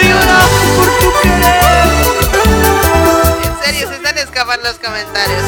[3.43, 5.41] En serio, se están escapando los comentarios.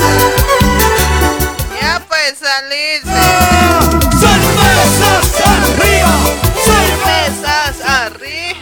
[1.79, 3.07] Ya pues salirse.
[4.19, 6.13] ¡Cervezas arriba!
[6.65, 8.56] Cervezas arriba.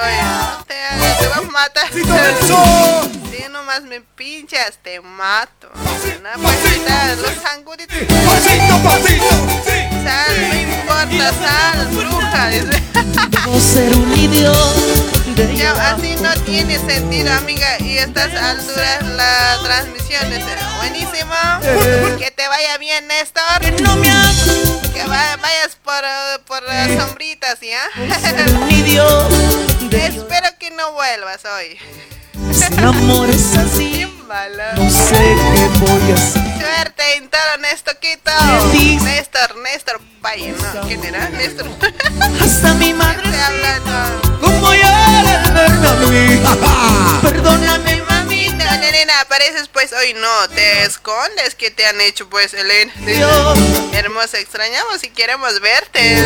[0.00, 1.92] Oye, no te hagas, te voy a matar.
[1.92, 5.68] Si nomás me pinchas, te mato.
[5.72, 7.96] Pues ahorita los sanguditos.
[7.96, 9.28] ¡Pasito, pasito!
[10.04, 12.48] Sal, no importa, sal, bruja.
[12.48, 12.82] dice.
[13.30, 15.17] Debo ser un idiota.
[15.42, 17.78] Así no tiene sentido, amiga.
[17.80, 20.44] Y estas alturas la transmisión es
[20.78, 21.34] buenísimo.
[22.18, 23.42] Que te vaya bien, Néstor.
[24.92, 27.82] Que va- vayas por, eh, por las sombritas, ¿ya?
[29.92, 31.78] Espero que no vuelvas hoy.
[32.84, 33.97] Amor es así,
[34.28, 36.42] No sé qué voy a hacer.
[36.60, 38.30] Suerte en todo, Nestoquito.
[39.02, 40.86] Néstor, Néstor Valle, ¿no?
[40.86, 41.30] ¿Quién era?
[41.30, 41.66] Néstor.
[42.42, 44.38] Hasta mi madre hablando.
[44.42, 46.40] como ya la perdóname.
[47.22, 48.74] Perdóname, mamita.
[48.86, 50.48] Elena, apareces pues hoy no.
[50.54, 51.54] Te escondes.
[51.54, 52.92] ¿Qué te han hecho pues, Elena?
[53.94, 56.22] Hermosa, extrañamos y queremos verte.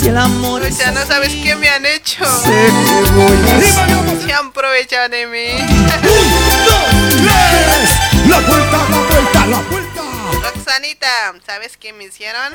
[0.00, 2.24] Si el amor O sea, no sabes qué me han hecho.
[2.44, 4.22] sé qué voy a hacer.
[4.24, 5.48] Se han aprovechado de mí.
[7.22, 10.02] ¡La vuelta, la vuelta, la vuelta!
[10.42, 12.52] Roxanita, ¿sabes qué me hicieron?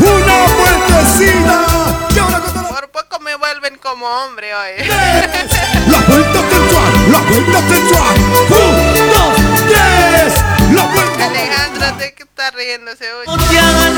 [0.00, 1.66] ¡Una vueltecita!
[2.14, 4.88] Con Por poco me vuelven como hombre hoy.
[4.88, 8.16] La vuelta sensual, la vuelta sensual.
[8.48, 9.34] Un, dos,
[9.68, 10.34] tres.
[10.72, 11.26] La vuelta.
[11.26, 13.26] Alejandro, ¿de qué está riéndose hoy?
[13.26, 13.92] No te hagas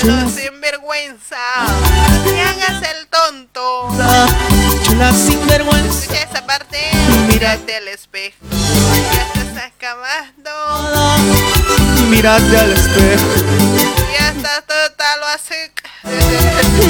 [0.00, 1.36] Yo lo sinvergüenza.
[2.24, 3.88] Te hagas el tonto.
[4.84, 5.96] Chula sinvergüenza.
[7.28, 8.36] Mírate al espejo.
[8.94, 10.50] Ya estás acabando.
[12.08, 13.24] Mírate al espejo.
[14.18, 15.72] Ya estás total lo hace.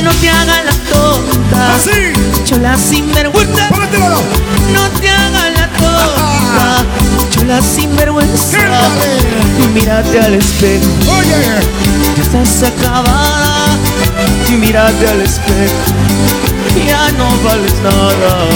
[0.03, 1.75] No te hagas la tonta.
[1.75, 2.13] Así.
[2.45, 3.69] Chula sinvergüenza.
[3.69, 4.23] Por este lado.
[4.73, 6.85] No te hagas la tonta.
[7.31, 8.59] Chula sinvergüenza.
[9.73, 10.87] Mírate al espejo.
[11.19, 11.61] Oye.
[12.17, 13.77] Ya estás acabada.
[14.51, 15.75] Mírate al espejo.
[16.87, 18.47] Ya no vales nada.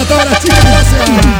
[0.00, 0.64] A todas las chicas.
[0.64, 1.39] Gracias.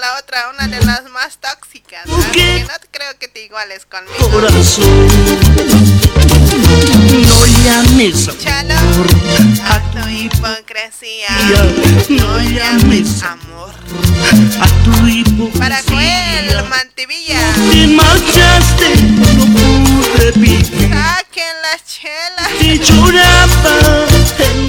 [0.00, 2.02] La otra, una de las más tóxicas.
[2.32, 4.30] Que no creo que te iguales conmigo.
[4.30, 5.08] corazón.
[7.22, 9.06] No llames Chalo, amor.
[9.64, 11.28] a tu hipocresía.
[12.08, 13.74] No No llames amor.
[14.60, 15.58] a tu hipocresía.
[15.60, 17.38] Para Joel Mantivilla.
[17.70, 20.66] Te marchaste, no pude vivir.
[20.92, 22.48] Saquen las chelas.
[22.58, 24.06] Te lloraba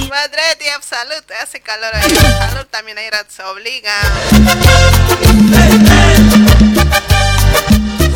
[0.10, 2.16] Madre de salud, hace calor ahí.
[2.16, 3.93] Salud también ahí se obliga.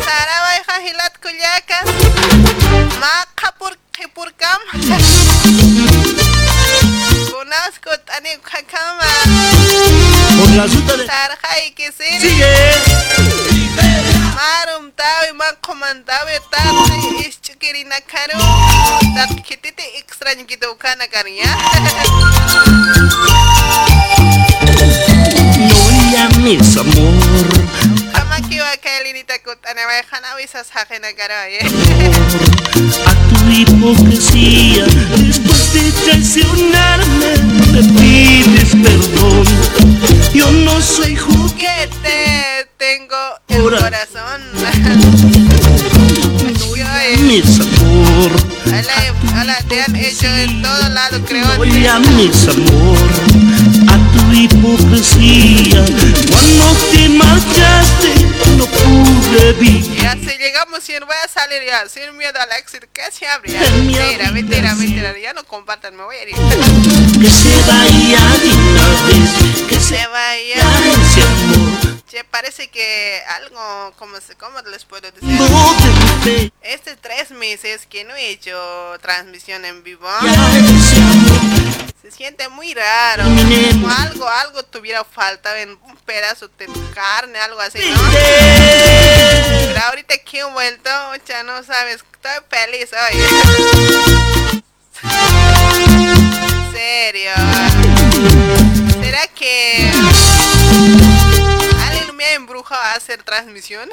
[0.04, 1.84] Saraba y Jajilat Kuyacas.
[2.98, 4.58] Makapur Kipurkam.
[7.34, 9.02] Kunasco Tani Kakama.
[10.38, 12.20] por la ruta de Sarjai Kisiri.
[12.20, 12.54] sigue.
[14.38, 18.38] Marum tawi makoman tawi tati ischukiri nakaru
[19.16, 21.50] tat kititi extraño gitu kana karinya
[25.58, 25.78] No
[26.14, 27.63] llames amor.
[28.14, 31.60] Kama kiwa kailinita kutane wa khana wisas hakena karaye
[33.06, 34.84] a tu hipocresía.
[35.16, 37.36] Después de traicionarme,
[37.72, 39.46] me pides perdón.
[40.34, 42.68] Yo no soy juguete.
[42.76, 43.16] tengo
[43.48, 44.40] el corazón
[47.02, 48.32] eh, Llames amor.
[48.66, 53.93] Hola, hola, te han hecho en todo lado creo No llames amor
[54.34, 55.84] hipocresía.
[56.30, 58.14] Cuando te marchaste,
[58.56, 60.02] no pude vivir.
[60.02, 63.52] Ya si llegamos sin voy a salir ya sin miedo al éxito que se mi
[63.52, 66.34] Mentira, mentira, mentira, ya no compartan, me voy a ir.
[66.34, 69.62] Que se vaya de una vez.
[69.68, 70.54] Que se vaya.
[70.54, 71.94] ese amor.
[72.06, 76.52] Che, parece que algo, como se, ¿cómo les puedo decir?
[76.62, 78.56] Este tres meses que no he hecho
[79.00, 80.06] transmisión en vivo,
[82.02, 83.24] se siente muy raro.
[83.24, 88.02] Como algo, algo tuviera falta en un pedazo de carne, algo así, ¿no?
[88.12, 90.90] Pero ahorita que he vuelto,
[91.26, 93.20] ya no sabes, estoy feliz hoy.
[95.02, 97.32] En serio.
[99.02, 99.90] ¿Será que
[101.86, 103.88] alguien me ha embrujado a hacer transmisión?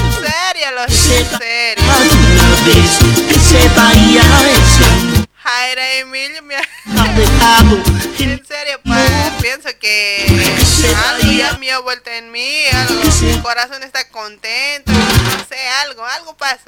[0.00, 0.90] En serio, lo en
[1.38, 1.84] serio.
[8.18, 9.10] En serio, pues
[9.40, 10.26] pienso que
[11.06, 15.56] algo ya me ha vuelto en mí, algo, mi corazón está contento, no sé,
[15.86, 16.62] algo, algo pasa.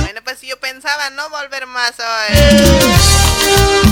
[0.00, 2.36] Bueno, pues yo pensaba no volver más hoy.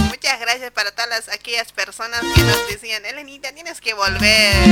[0.08, 4.66] Muchas gracias para todas las, aquellas personas que nos decían, Elenita, tienes que volver.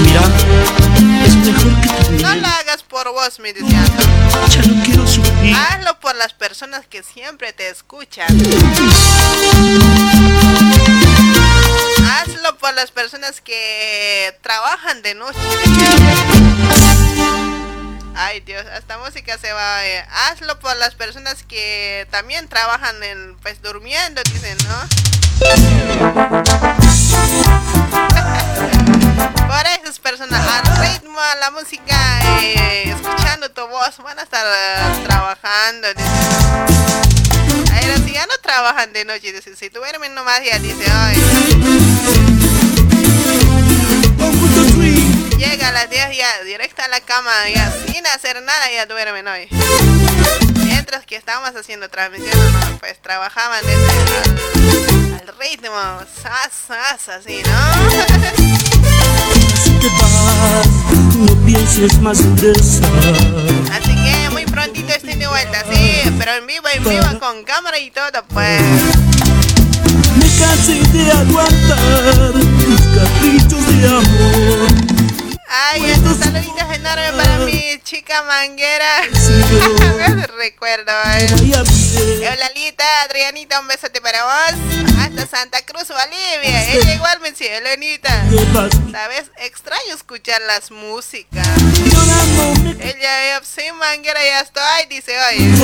[0.00, 0.22] Mira,
[1.26, 1.81] es mejor
[2.92, 3.38] por vos.
[3.38, 5.56] Ya no quiero sufrir.
[5.56, 8.28] Hazlo por las personas que siempre te escuchan.
[12.12, 15.38] Hazlo por las personas que trabajan de noche.
[18.14, 19.86] Ay Dios, hasta música se va.
[19.86, 20.04] eh.
[20.28, 24.76] Hazlo por las personas que también trabajan en, pues durmiendo, dicen, ¿no?
[29.48, 29.61] Por
[29.98, 35.88] personas, al ritmo, a la música, eh, escuchando tu voz, van a estar eh, trabajando.
[37.72, 41.16] Ahora si ya no trabajan de noche, dice, si duermen nomás ya dice, ay.
[45.36, 49.26] Llega a las 10 ya directa a la cama, ya sin hacer nada, ya duermen
[49.26, 49.48] hoy.
[50.64, 52.38] Mientras que estábamos haciendo transmisión,
[52.80, 55.76] pues trabajaban desde al, al ritmo,
[56.22, 58.81] sas, sas, así, ¿no?
[59.82, 60.68] Si te vas,
[61.16, 62.86] no pienses más en esa.
[63.72, 67.80] Así que muy prontito estoy de vuelta, sí, pero en vivo, en vivo, con cámara
[67.80, 68.62] y todo, pues.
[70.18, 74.91] Me cansé de aguantar tus caprichos de amor.
[75.54, 79.02] Ay, estos saluditos enormes para mi chica manguera.
[79.98, 81.26] Me recuerdo, eh.
[82.22, 84.54] Eulalita, Adrianita, un besote para vos.
[84.98, 86.72] Hasta Santa Cruz, Bolivia.
[86.72, 88.24] Ella igual me dice, Elenita.
[88.90, 89.30] ¿Sabes?
[89.36, 91.46] Extraño escuchar las músicas.
[92.80, 95.54] Ella, eh, sí, manguera, ya estoy, dice, oye.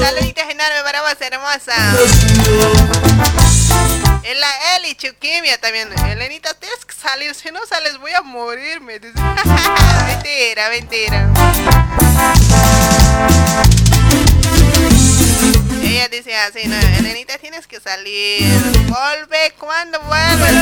[0.00, 1.74] Saluditos enormes para vos, hermosa.
[4.24, 5.88] Es la Eli Chuquimia también.
[6.08, 6.54] Elenita,
[7.02, 7.34] salir.
[7.34, 8.80] Si no sales, voy a morir.
[8.80, 9.20] Me dice.
[10.06, 11.28] mentira, mentira.
[15.82, 16.76] Ella dice así, no,
[17.40, 18.44] tienes que salir.
[18.88, 20.52] Volve cuando vuelves.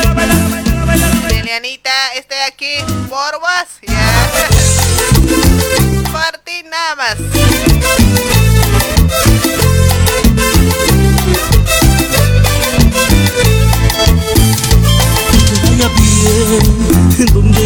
[1.31, 2.77] Elianita, estoy aquí
[3.09, 3.79] por vos.
[3.87, 4.29] Ya.
[6.11, 8.50] Por ti nada más.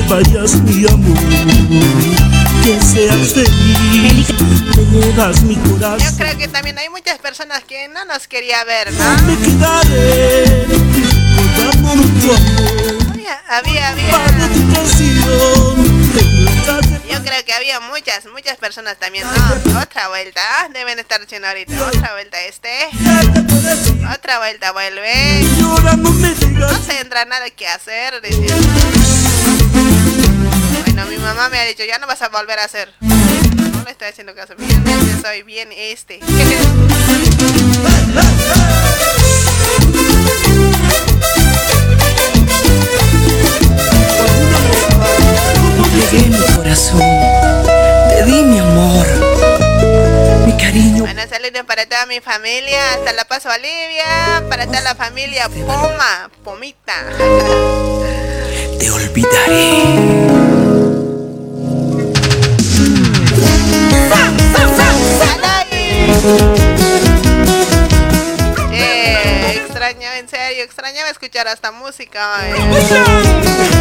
[0.10, 1.18] Vayas mi amor
[2.64, 4.28] que seas feliz
[4.92, 8.92] llevas mi Yo corazón creo que también hay muchas personas que no nos quería ver,
[8.94, 9.18] ¿no?
[9.28, 14.12] me quedaré recordando tu amor Había, había, había.
[14.12, 15.85] para tu canción
[17.16, 19.80] Yo creo que había muchas, muchas personas también, ¿no?
[19.80, 21.74] Otra vuelta, ah, deben estar haciendo ahorita.
[21.88, 22.70] Otra vuelta este.
[24.14, 25.42] Otra vuelta vuelve.
[26.52, 28.22] No se entra nada que hacer.
[30.84, 32.94] Bueno, mi mamá me ha dicho, ya no vas a volver a hacer.
[33.00, 34.54] No le estoy haciendo caso.
[34.60, 36.20] Este soy bien este.
[46.76, 47.00] Corazón,
[48.10, 49.08] te di mi amor,
[50.46, 51.04] mi cariño.
[51.04, 56.30] Bueno, saludos para toda mi familia, hasta La Paz, Bolivia, para toda la familia Poma,
[56.44, 57.06] Pomita.
[58.78, 60.26] Te olvidaré.
[66.28, 66.65] Eh,
[70.56, 72.48] serio, extrañaba escuchar hasta música.
[72.48, 73.76] eh.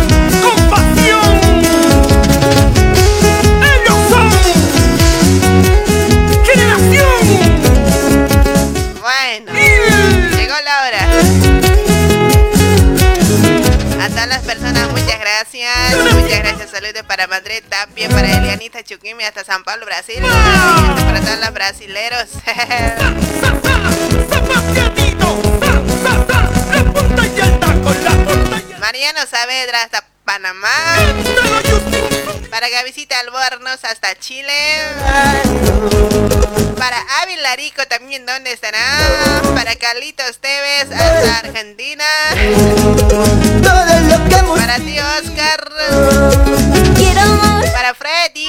[9.00, 9.52] Bueno,
[10.36, 11.02] llegó la hora.
[14.02, 15.70] A todas las personas, muchas gracias.
[16.14, 16.70] Muchas gracias.
[16.70, 20.20] Saludos para Madrid Tapia, para Elianita Chuquimi, hasta San Pablo, Brasil.
[20.24, 22.26] Hasta para todos los brasileros.
[29.44, 30.68] Saavedra hasta Panamá.
[32.50, 34.50] Para Gavisita Albornoz hasta Chile.
[36.78, 38.80] Para Ávila Rico también, ¿dónde estará?
[39.54, 42.04] Para Carlitos Teves hasta Argentina.
[44.56, 45.70] Para ti, Oscar.
[47.74, 48.48] Para Freddy.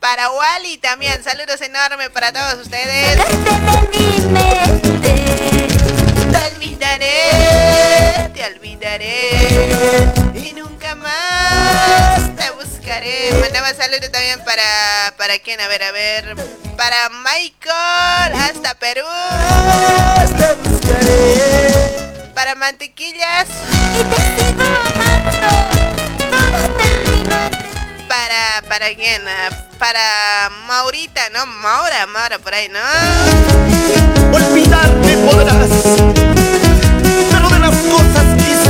[0.00, 3.18] Para Wally también, saludos enormes para todos ustedes.
[6.94, 9.30] Te olvidaré, te olvidaré
[10.32, 13.32] y nunca más te buscaré.
[13.40, 14.62] Mandaba saludos también para,
[15.16, 16.36] para quién, a ver, a ver,
[16.76, 19.02] para Michael Hasta Perú.
[22.32, 23.48] Para mantequillas.
[28.06, 29.22] Para, para quién?
[29.80, 31.44] Para Maurita, ¿no?
[31.46, 32.78] Maura, Maura por ahí, ¿no?
[34.32, 35.70] Olvidarme podrás,
[37.30, 38.63] pero de las cosas que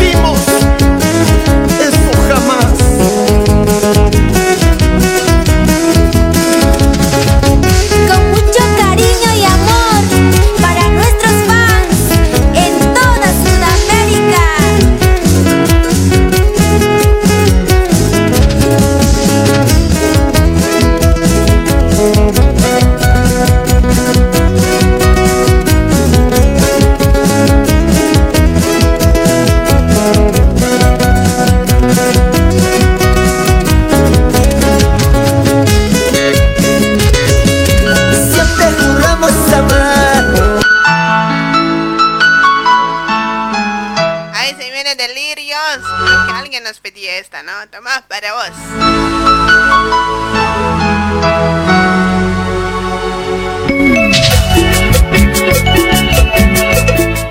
[47.35, 47.53] esta, ¿no?
[47.71, 48.51] Toma para vos.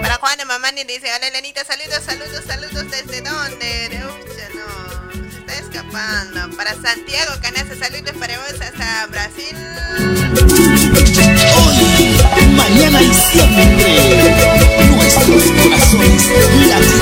[0.02, 3.90] Para Juan de Mamani dice, hola Elenita, saludos, saludos, saludos, ¿desde dónde?
[3.90, 6.56] De Ucha, no, se está escapando.
[6.58, 9.56] Para Santiago Canasa, saludos para vos hasta Brasil.
[12.56, 13.94] Mañana y siempre
[14.90, 16.93] nuestros corazones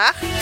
[0.00, 0.39] сторонах.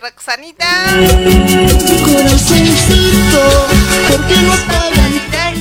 [0.00, 0.66] Roxanita.
[2.04, 3.42] Corazoncito,
[4.08, 5.56] ¿por qué nos pagan tan?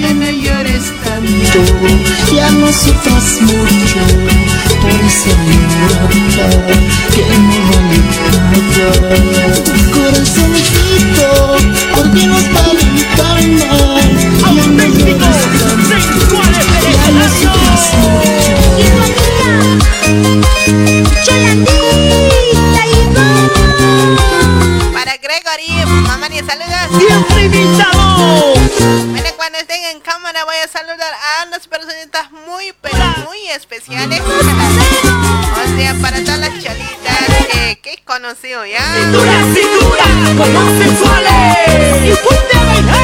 [0.00, 1.60] Ya no llores tanto,
[2.34, 4.00] ya no sufras mucho
[4.80, 6.46] por esa ingrata
[7.14, 7.98] que no vale
[8.76, 8.98] nada.
[9.92, 11.28] Corazoncito,
[11.94, 14.08] ¿por qué nos pagan tan mal?
[14.56, 16.36] Ya no llores tanto,
[16.92, 17.82] ya no sufras
[21.38, 21.67] Para
[26.96, 28.54] Siempre invitado.
[29.10, 34.20] Bueno, cuando estén en cámara voy a saludar a unas personitas muy, pero muy especiales.
[34.20, 37.18] O sea, para todas las chalitas
[37.52, 38.80] que, que he conocido ya.
[38.94, 40.04] Cintura, cintura,
[40.36, 42.04] con los sensuales.
[42.04, 42.98] Y ponte a bailar.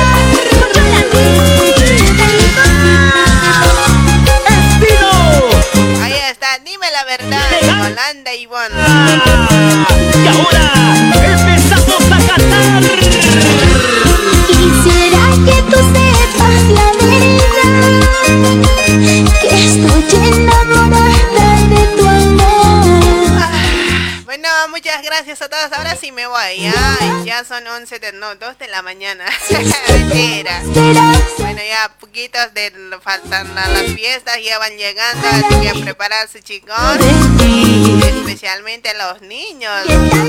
[4.71, 6.03] Estilo.
[6.03, 8.75] Ahí está, dime la verdad, Holanda y Ivonne.
[10.23, 10.64] Y ahora
[18.27, 20.54] que estoy llena
[26.53, 29.25] ya, ya son 11 de, no, 2 de la mañana.
[29.89, 30.63] Mentira.
[31.39, 32.73] Bueno, ya poquitos de
[33.03, 36.75] faltan a las fiestas, ya van llegando, así que a prepararse chicos.
[38.17, 39.73] Especialmente los niños.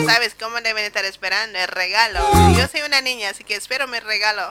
[0.06, 2.20] ¿Sabes cómo deben estar esperando el regalo?
[2.58, 4.50] Yo soy una niña, así que espero mi regalo.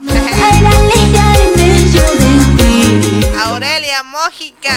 [3.44, 4.74] Aurelia Mójica.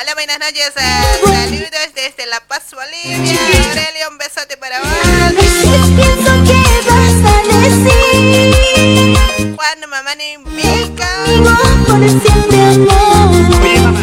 [0.00, 0.72] Hola, buenas noches.
[0.74, 3.38] Saludos desde La Paz, Bolivia.
[3.68, 4.18] Aurelia, un
[4.50, 4.88] besote para vos.
[9.56, 11.08] Juan, mamá no invita.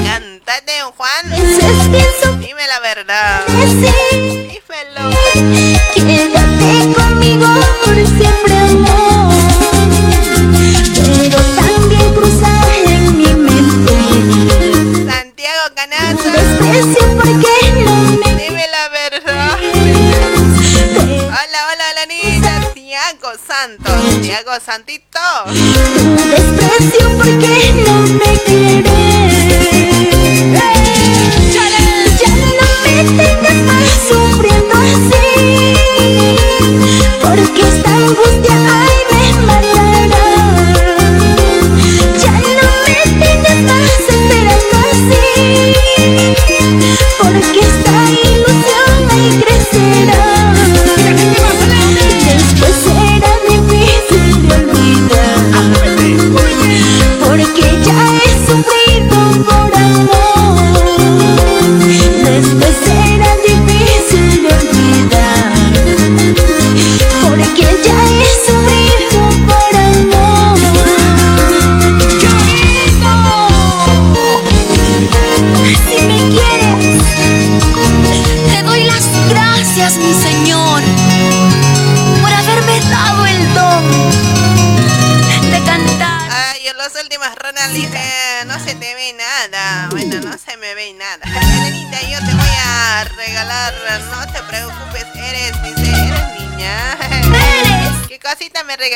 [0.05, 1.25] Cántate, Juan.
[2.39, 3.45] Dime la verdad.
[4.11, 5.09] Dímelo.
[5.93, 7.47] Quédate conmigo
[7.83, 9.33] por siempre, amor.
[11.17, 12.51] Pero también cruza
[12.85, 13.95] en mi mente.
[15.11, 17.06] Santiago Canazo.
[22.97, 23.17] Niña.
[23.21, 24.21] Tiago Santos.
[24.21, 25.19] Tiago Santito.
[28.83, 29.16] me.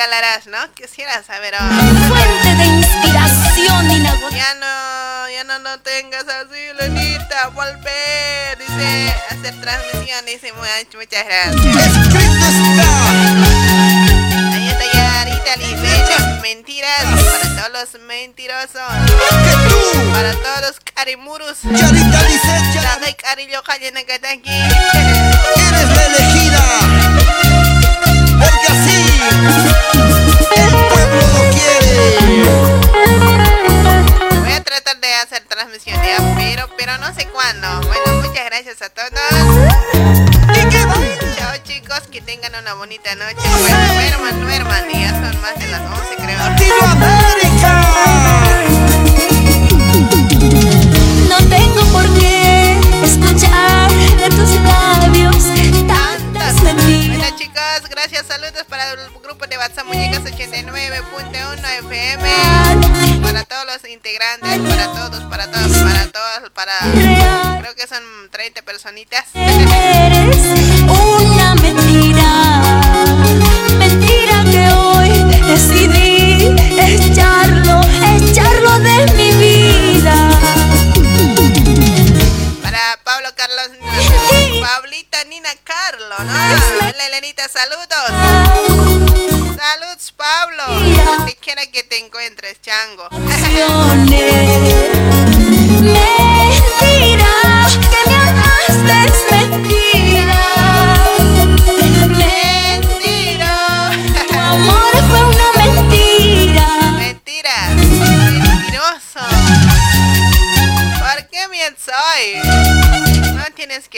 [0.01, 0.57] Regalarás, no?
[0.73, 1.53] Quisiera saber.
[1.55, 2.07] oh.
[2.07, 4.37] Fuente de inspiración inagotable.
[4.37, 8.57] Ya no, ya no lo tengas así, Lenita, volver.
[8.57, 11.55] Dice, hacer transmisión, dice, muchas, muchas gracias.
[14.53, 18.81] Ahí está ya dice, mentiras para todos los mentirosos.
[20.13, 21.63] Para todos los carimurus.
[21.63, 24.49] La de carillo cayena que está aquí.
[24.49, 27.40] eres la elegida.
[37.01, 37.67] No sé cuándo.
[37.87, 39.09] Bueno, muchas gracias a todos.
[41.35, 43.41] Chao chicos, que tengan una bonita noche.
[43.41, 44.89] Bueno, duerman, duerman.
[44.91, 46.37] Ya son más de las 11 creo.
[59.51, 62.23] De WhatsApp Muñecas 89.1 FM.
[63.21, 66.71] Para todos los integrantes, para todos, para todos, para todos, para...
[67.59, 69.25] Creo que son 30 personitas.
[69.33, 70.37] Eres
[70.87, 72.61] una mentira,
[73.77, 75.09] mentira que hoy
[75.43, 77.81] decidí echarlo,
[78.23, 80.15] echarlo de mi vida.
[82.63, 83.69] Para Pablo Carlos,
[84.61, 86.87] Pablita Nina Carlo, ¿no?
[86.87, 89.30] Hola Elenita, saludos.
[89.61, 90.63] Saludos Pablo.
[91.05, 93.07] Donde quiera que te encuentres, chango.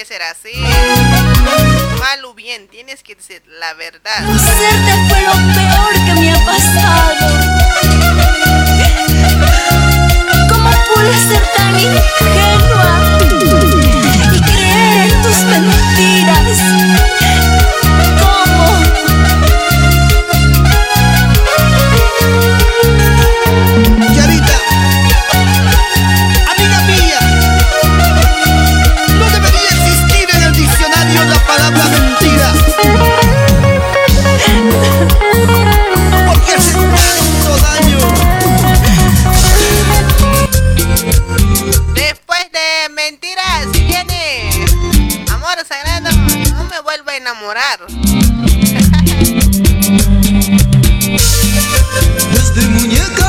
[0.03, 0.51] Que ser así.
[1.99, 4.25] Mal bien, tienes que decir la verdad.
[4.25, 7.27] Conocerte fue lo peor que me ha pasado.
[10.49, 12.32] ¿Cómo pude ser tan ingenua
[47.43, 47.79] enamorar.
[52.31, 53.19] Desde muñecas,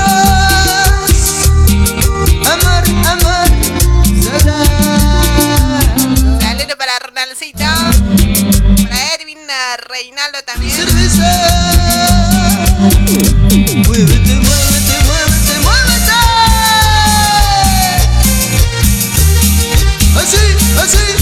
[2.46, 3.48] amar, amar,
[6.40, 7.64] Saludos para Ronalcito,
[8.82, 9.38] para Erwin
[9.88, 10.72] Reinaldo también.
[10.76, 11.64] Cerveza.
[20.16, 20.36] Así,
[20.80, 21.13] así.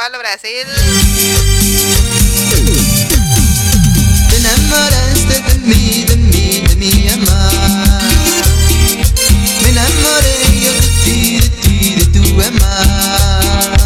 [0.00, 0.66] Paulo, Brasil.
[4.30, 7.52] Te enamoraste de mí, de mí, de mi amor.
[9.60, 13.76] Me enamoré yo de ti, de ti, de tu amor.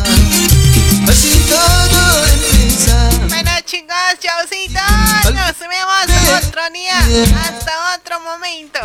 [1.10, 3.10] Así todo empieza.
[3.26, 4.86] Bueno, chicos, chaucito.
[5.34, 6.06] Nos vemos
[6.44, 6.96] otro día.
[7.42, 8.78] Hasta otro momento.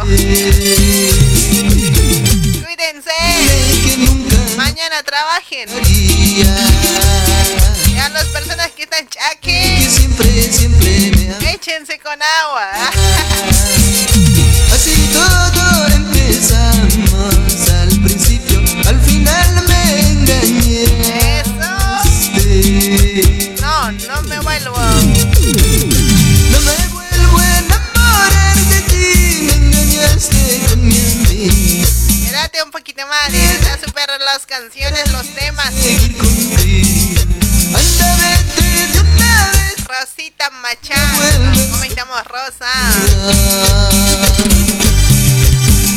[2.66, 3.20] Cuídense.
[4.58, 5.70] Mañana trabajen.
[11.70, 12.72] Échense con agua.
[14.74, 20.86] Así todo empezamos al principio, al final me engañé.
[21.42, 21.70] Eso.
[23.62, 24.80] No, no me vuelvo.
[24.80, 31.88] No me vuelvo a enamorar de ti, me engañaste con mi amigo.
[32.26, 33.32] Quédate un poquito más.
[33.32, 35.72] Ya supera las canciones, los temas.
[40.62, 41.70] Machán.
[41.72, 42.68] ¿Cómo estamos, Rosa?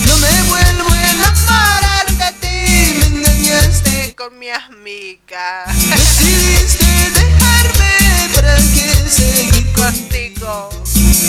[0.07, 4.15] No me vuelvo a enamorar de ti, me engañaste.
[4.17, 5.65] Con mi amiga.
[5.67, 10.71] Decidiste dejarme para que seguir contigo.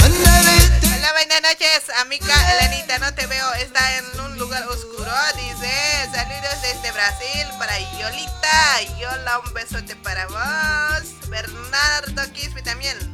[0.03, 2.99] Hola, buenas noches, amiga Elenita.
[2.99, 5.11] No te veo, está en un lugar oscuro.
[5.35, 5.72] Dice:
[6.14, 8.81] Saludos desde Brasil para Yolita.
[8.99, 11.30] Yola, un besote para vos.
[11.30, 13.12] Bernardo Quispe también.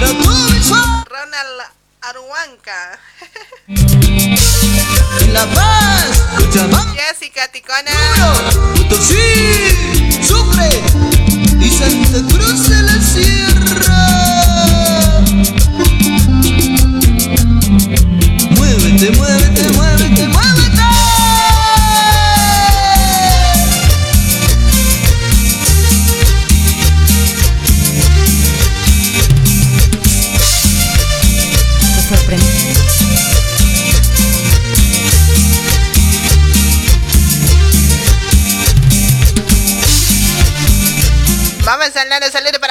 [0.00, 1.60] Ronald
[2.02, 3.00] Aruanca.
[5.20, 7.90] En La Paz, Cochabamba, Jessica Ticona.
[8.76, 9.16] Potosí,
[10.22, 10.68] Sucre.
[11.60, 14.00] Y Santa Cruz de la Sierra.
[18.50, 19.47] Muévete, muévete,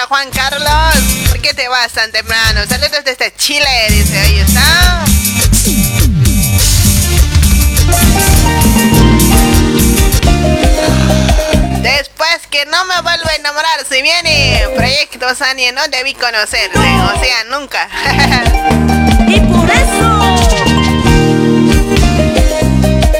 [0.07, 1.03] Juan Carlos.
[1.29, 2.61] ¿Por qué te vas tan temprano?
[2.67, 4.17] Saludos desde Chile, dice.
[4.17, 5.05] Ahí está.
[11.81, 16.79] Después que no me vuelvo a enamorar, si viene Proyecto Sani, no debí conocerte.
[16.79, 17.89] O sea, nunca.
[19.27, 20.35] Y por eso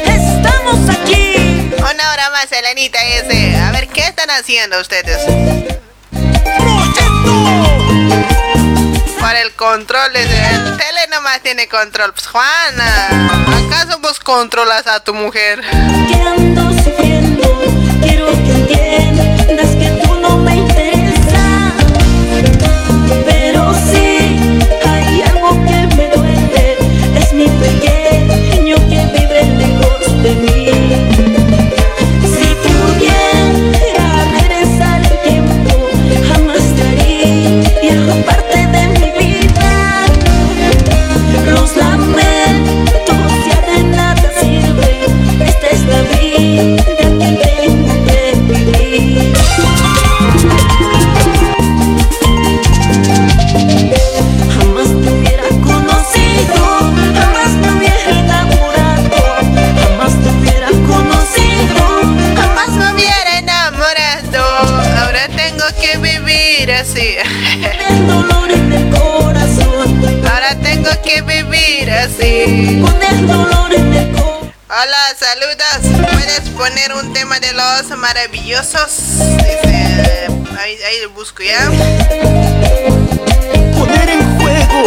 [0.05, 1.69] estamos aquí.
[1.80, 3.57] Una hora más, Elenita, ese.
[3.57, 5.77] A ver, ¿qué están haciendo ustedes?
[9.20, 10.30] Para el control, el
[10.78, 12.14] tele nomás tiene control.
[12.14, 15.64] Pues, Juana, ¿acaso vos controlas a tu mujer?
[66.78, 67.18] Así.
[70.24, 72.82] Ahora tengo que vivir así.
[74.70, 76.07] Hola, saludos.
[76.58, 79.20] ¿Puedes poner un tema de los maravillosos?
[79.38, 80.28] Dice.
[80.60, 81.70] Ahí, ahí lo busco ya.
[83.78, 84.84] Poder en juego.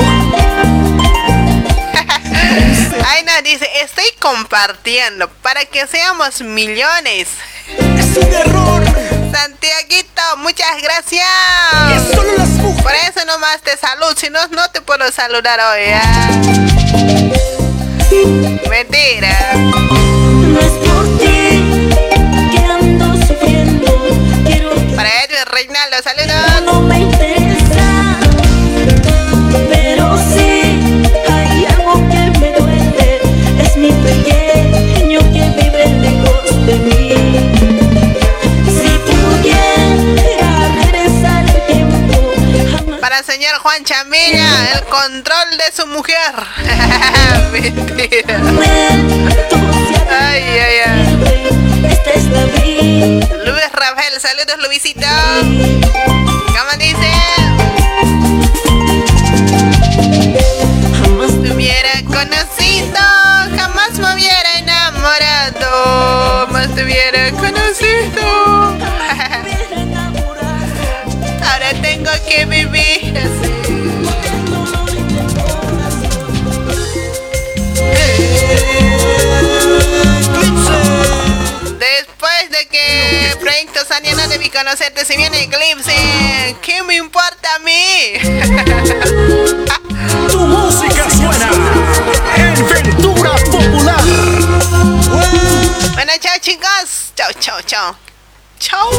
[3.07, 7.29] Ay, no, dice, estoy compartiendo para que seamos millones.
[7.69, 8.83] Es un error.
[9.33, 11.25] Santiaguito, muchas gracias.
[11.95, 12.83] Es solo las mujeres.
[12.83, 15.85] Por eso nomás te saludo, si no, no te puedo saludar hoy.
[15.95, 16.31] ¿ah?
[18.69, 19.53] Mentira.
[19.55, 21.20] No es por
[25.45, 26.63] Reinaldo, saludos.
[26.65, 28.19] no me interesa.
[29.69, 30.81] Pero sí,
[31.31, 33.21] hay algo que me duele.
[33.63, 37.15] Es mi pequeño que vive lejos de mí.
[38.67, 42.33] Si pudiera regresar el tiempo,
[42.73, 46.35] jamás Para el señor Juan Chamilla, el control de su mujer.
[47.53, 48.39] Mentira.
[48.39, 48.67] me
[50.11, 51.10] Ay, ay, ay.
[54.63, 55.07] Luisito.
[55.43, 57.11] ¿Cómo dice?
[61.03, 63.03] Jamás te hubiera conocido,
[63.57, 68.23] jamás me hubiera enamorado, jamás te hubiera conocido.
[71.53, 73.19] Ahora tengo que vivir
[84.11, 88.15] Sania no debí conocerte, si viene Eclipse, ¿qué me importa a mí?
[90.29, 91.51] Tu música suena
[92.37, 94.05] en Ventura Popular.
[95.95, 97.13] Bueno, chao chicos.
[97.15, 97.97] Chao, chao, chao.
[98.59, 98.91] Chao.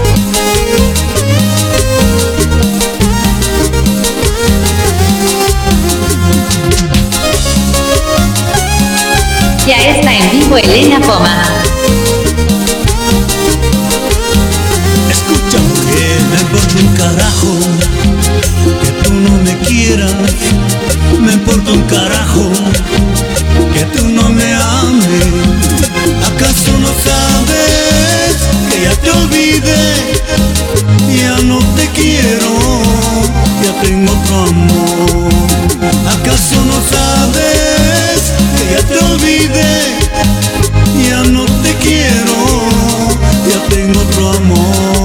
[9.67, 11.60] Ya está en vivo Elena Poma.
[17.01, 17.57] carajo
[18.83, 20.13] que tú no me quieras,
[21.19, 22.51] me importa un carajo
[23.73, 25.31] que tú no me ames.
[26.29, 28.33] ¿Acaso no sabes
[28.69, 29.85] que ya te olvidé?
[31.17, 32.51] Ya no te quiero,
[33.63, 35.31] ya tengo otro amor.
[36.15, 38.19] ¿Acaso no sabes
[38.55, 39.75] que ya te olvidé?
[41.09, 42.37] Ya no te quiero,
[43.51, 45.00] ya tengo otro amor.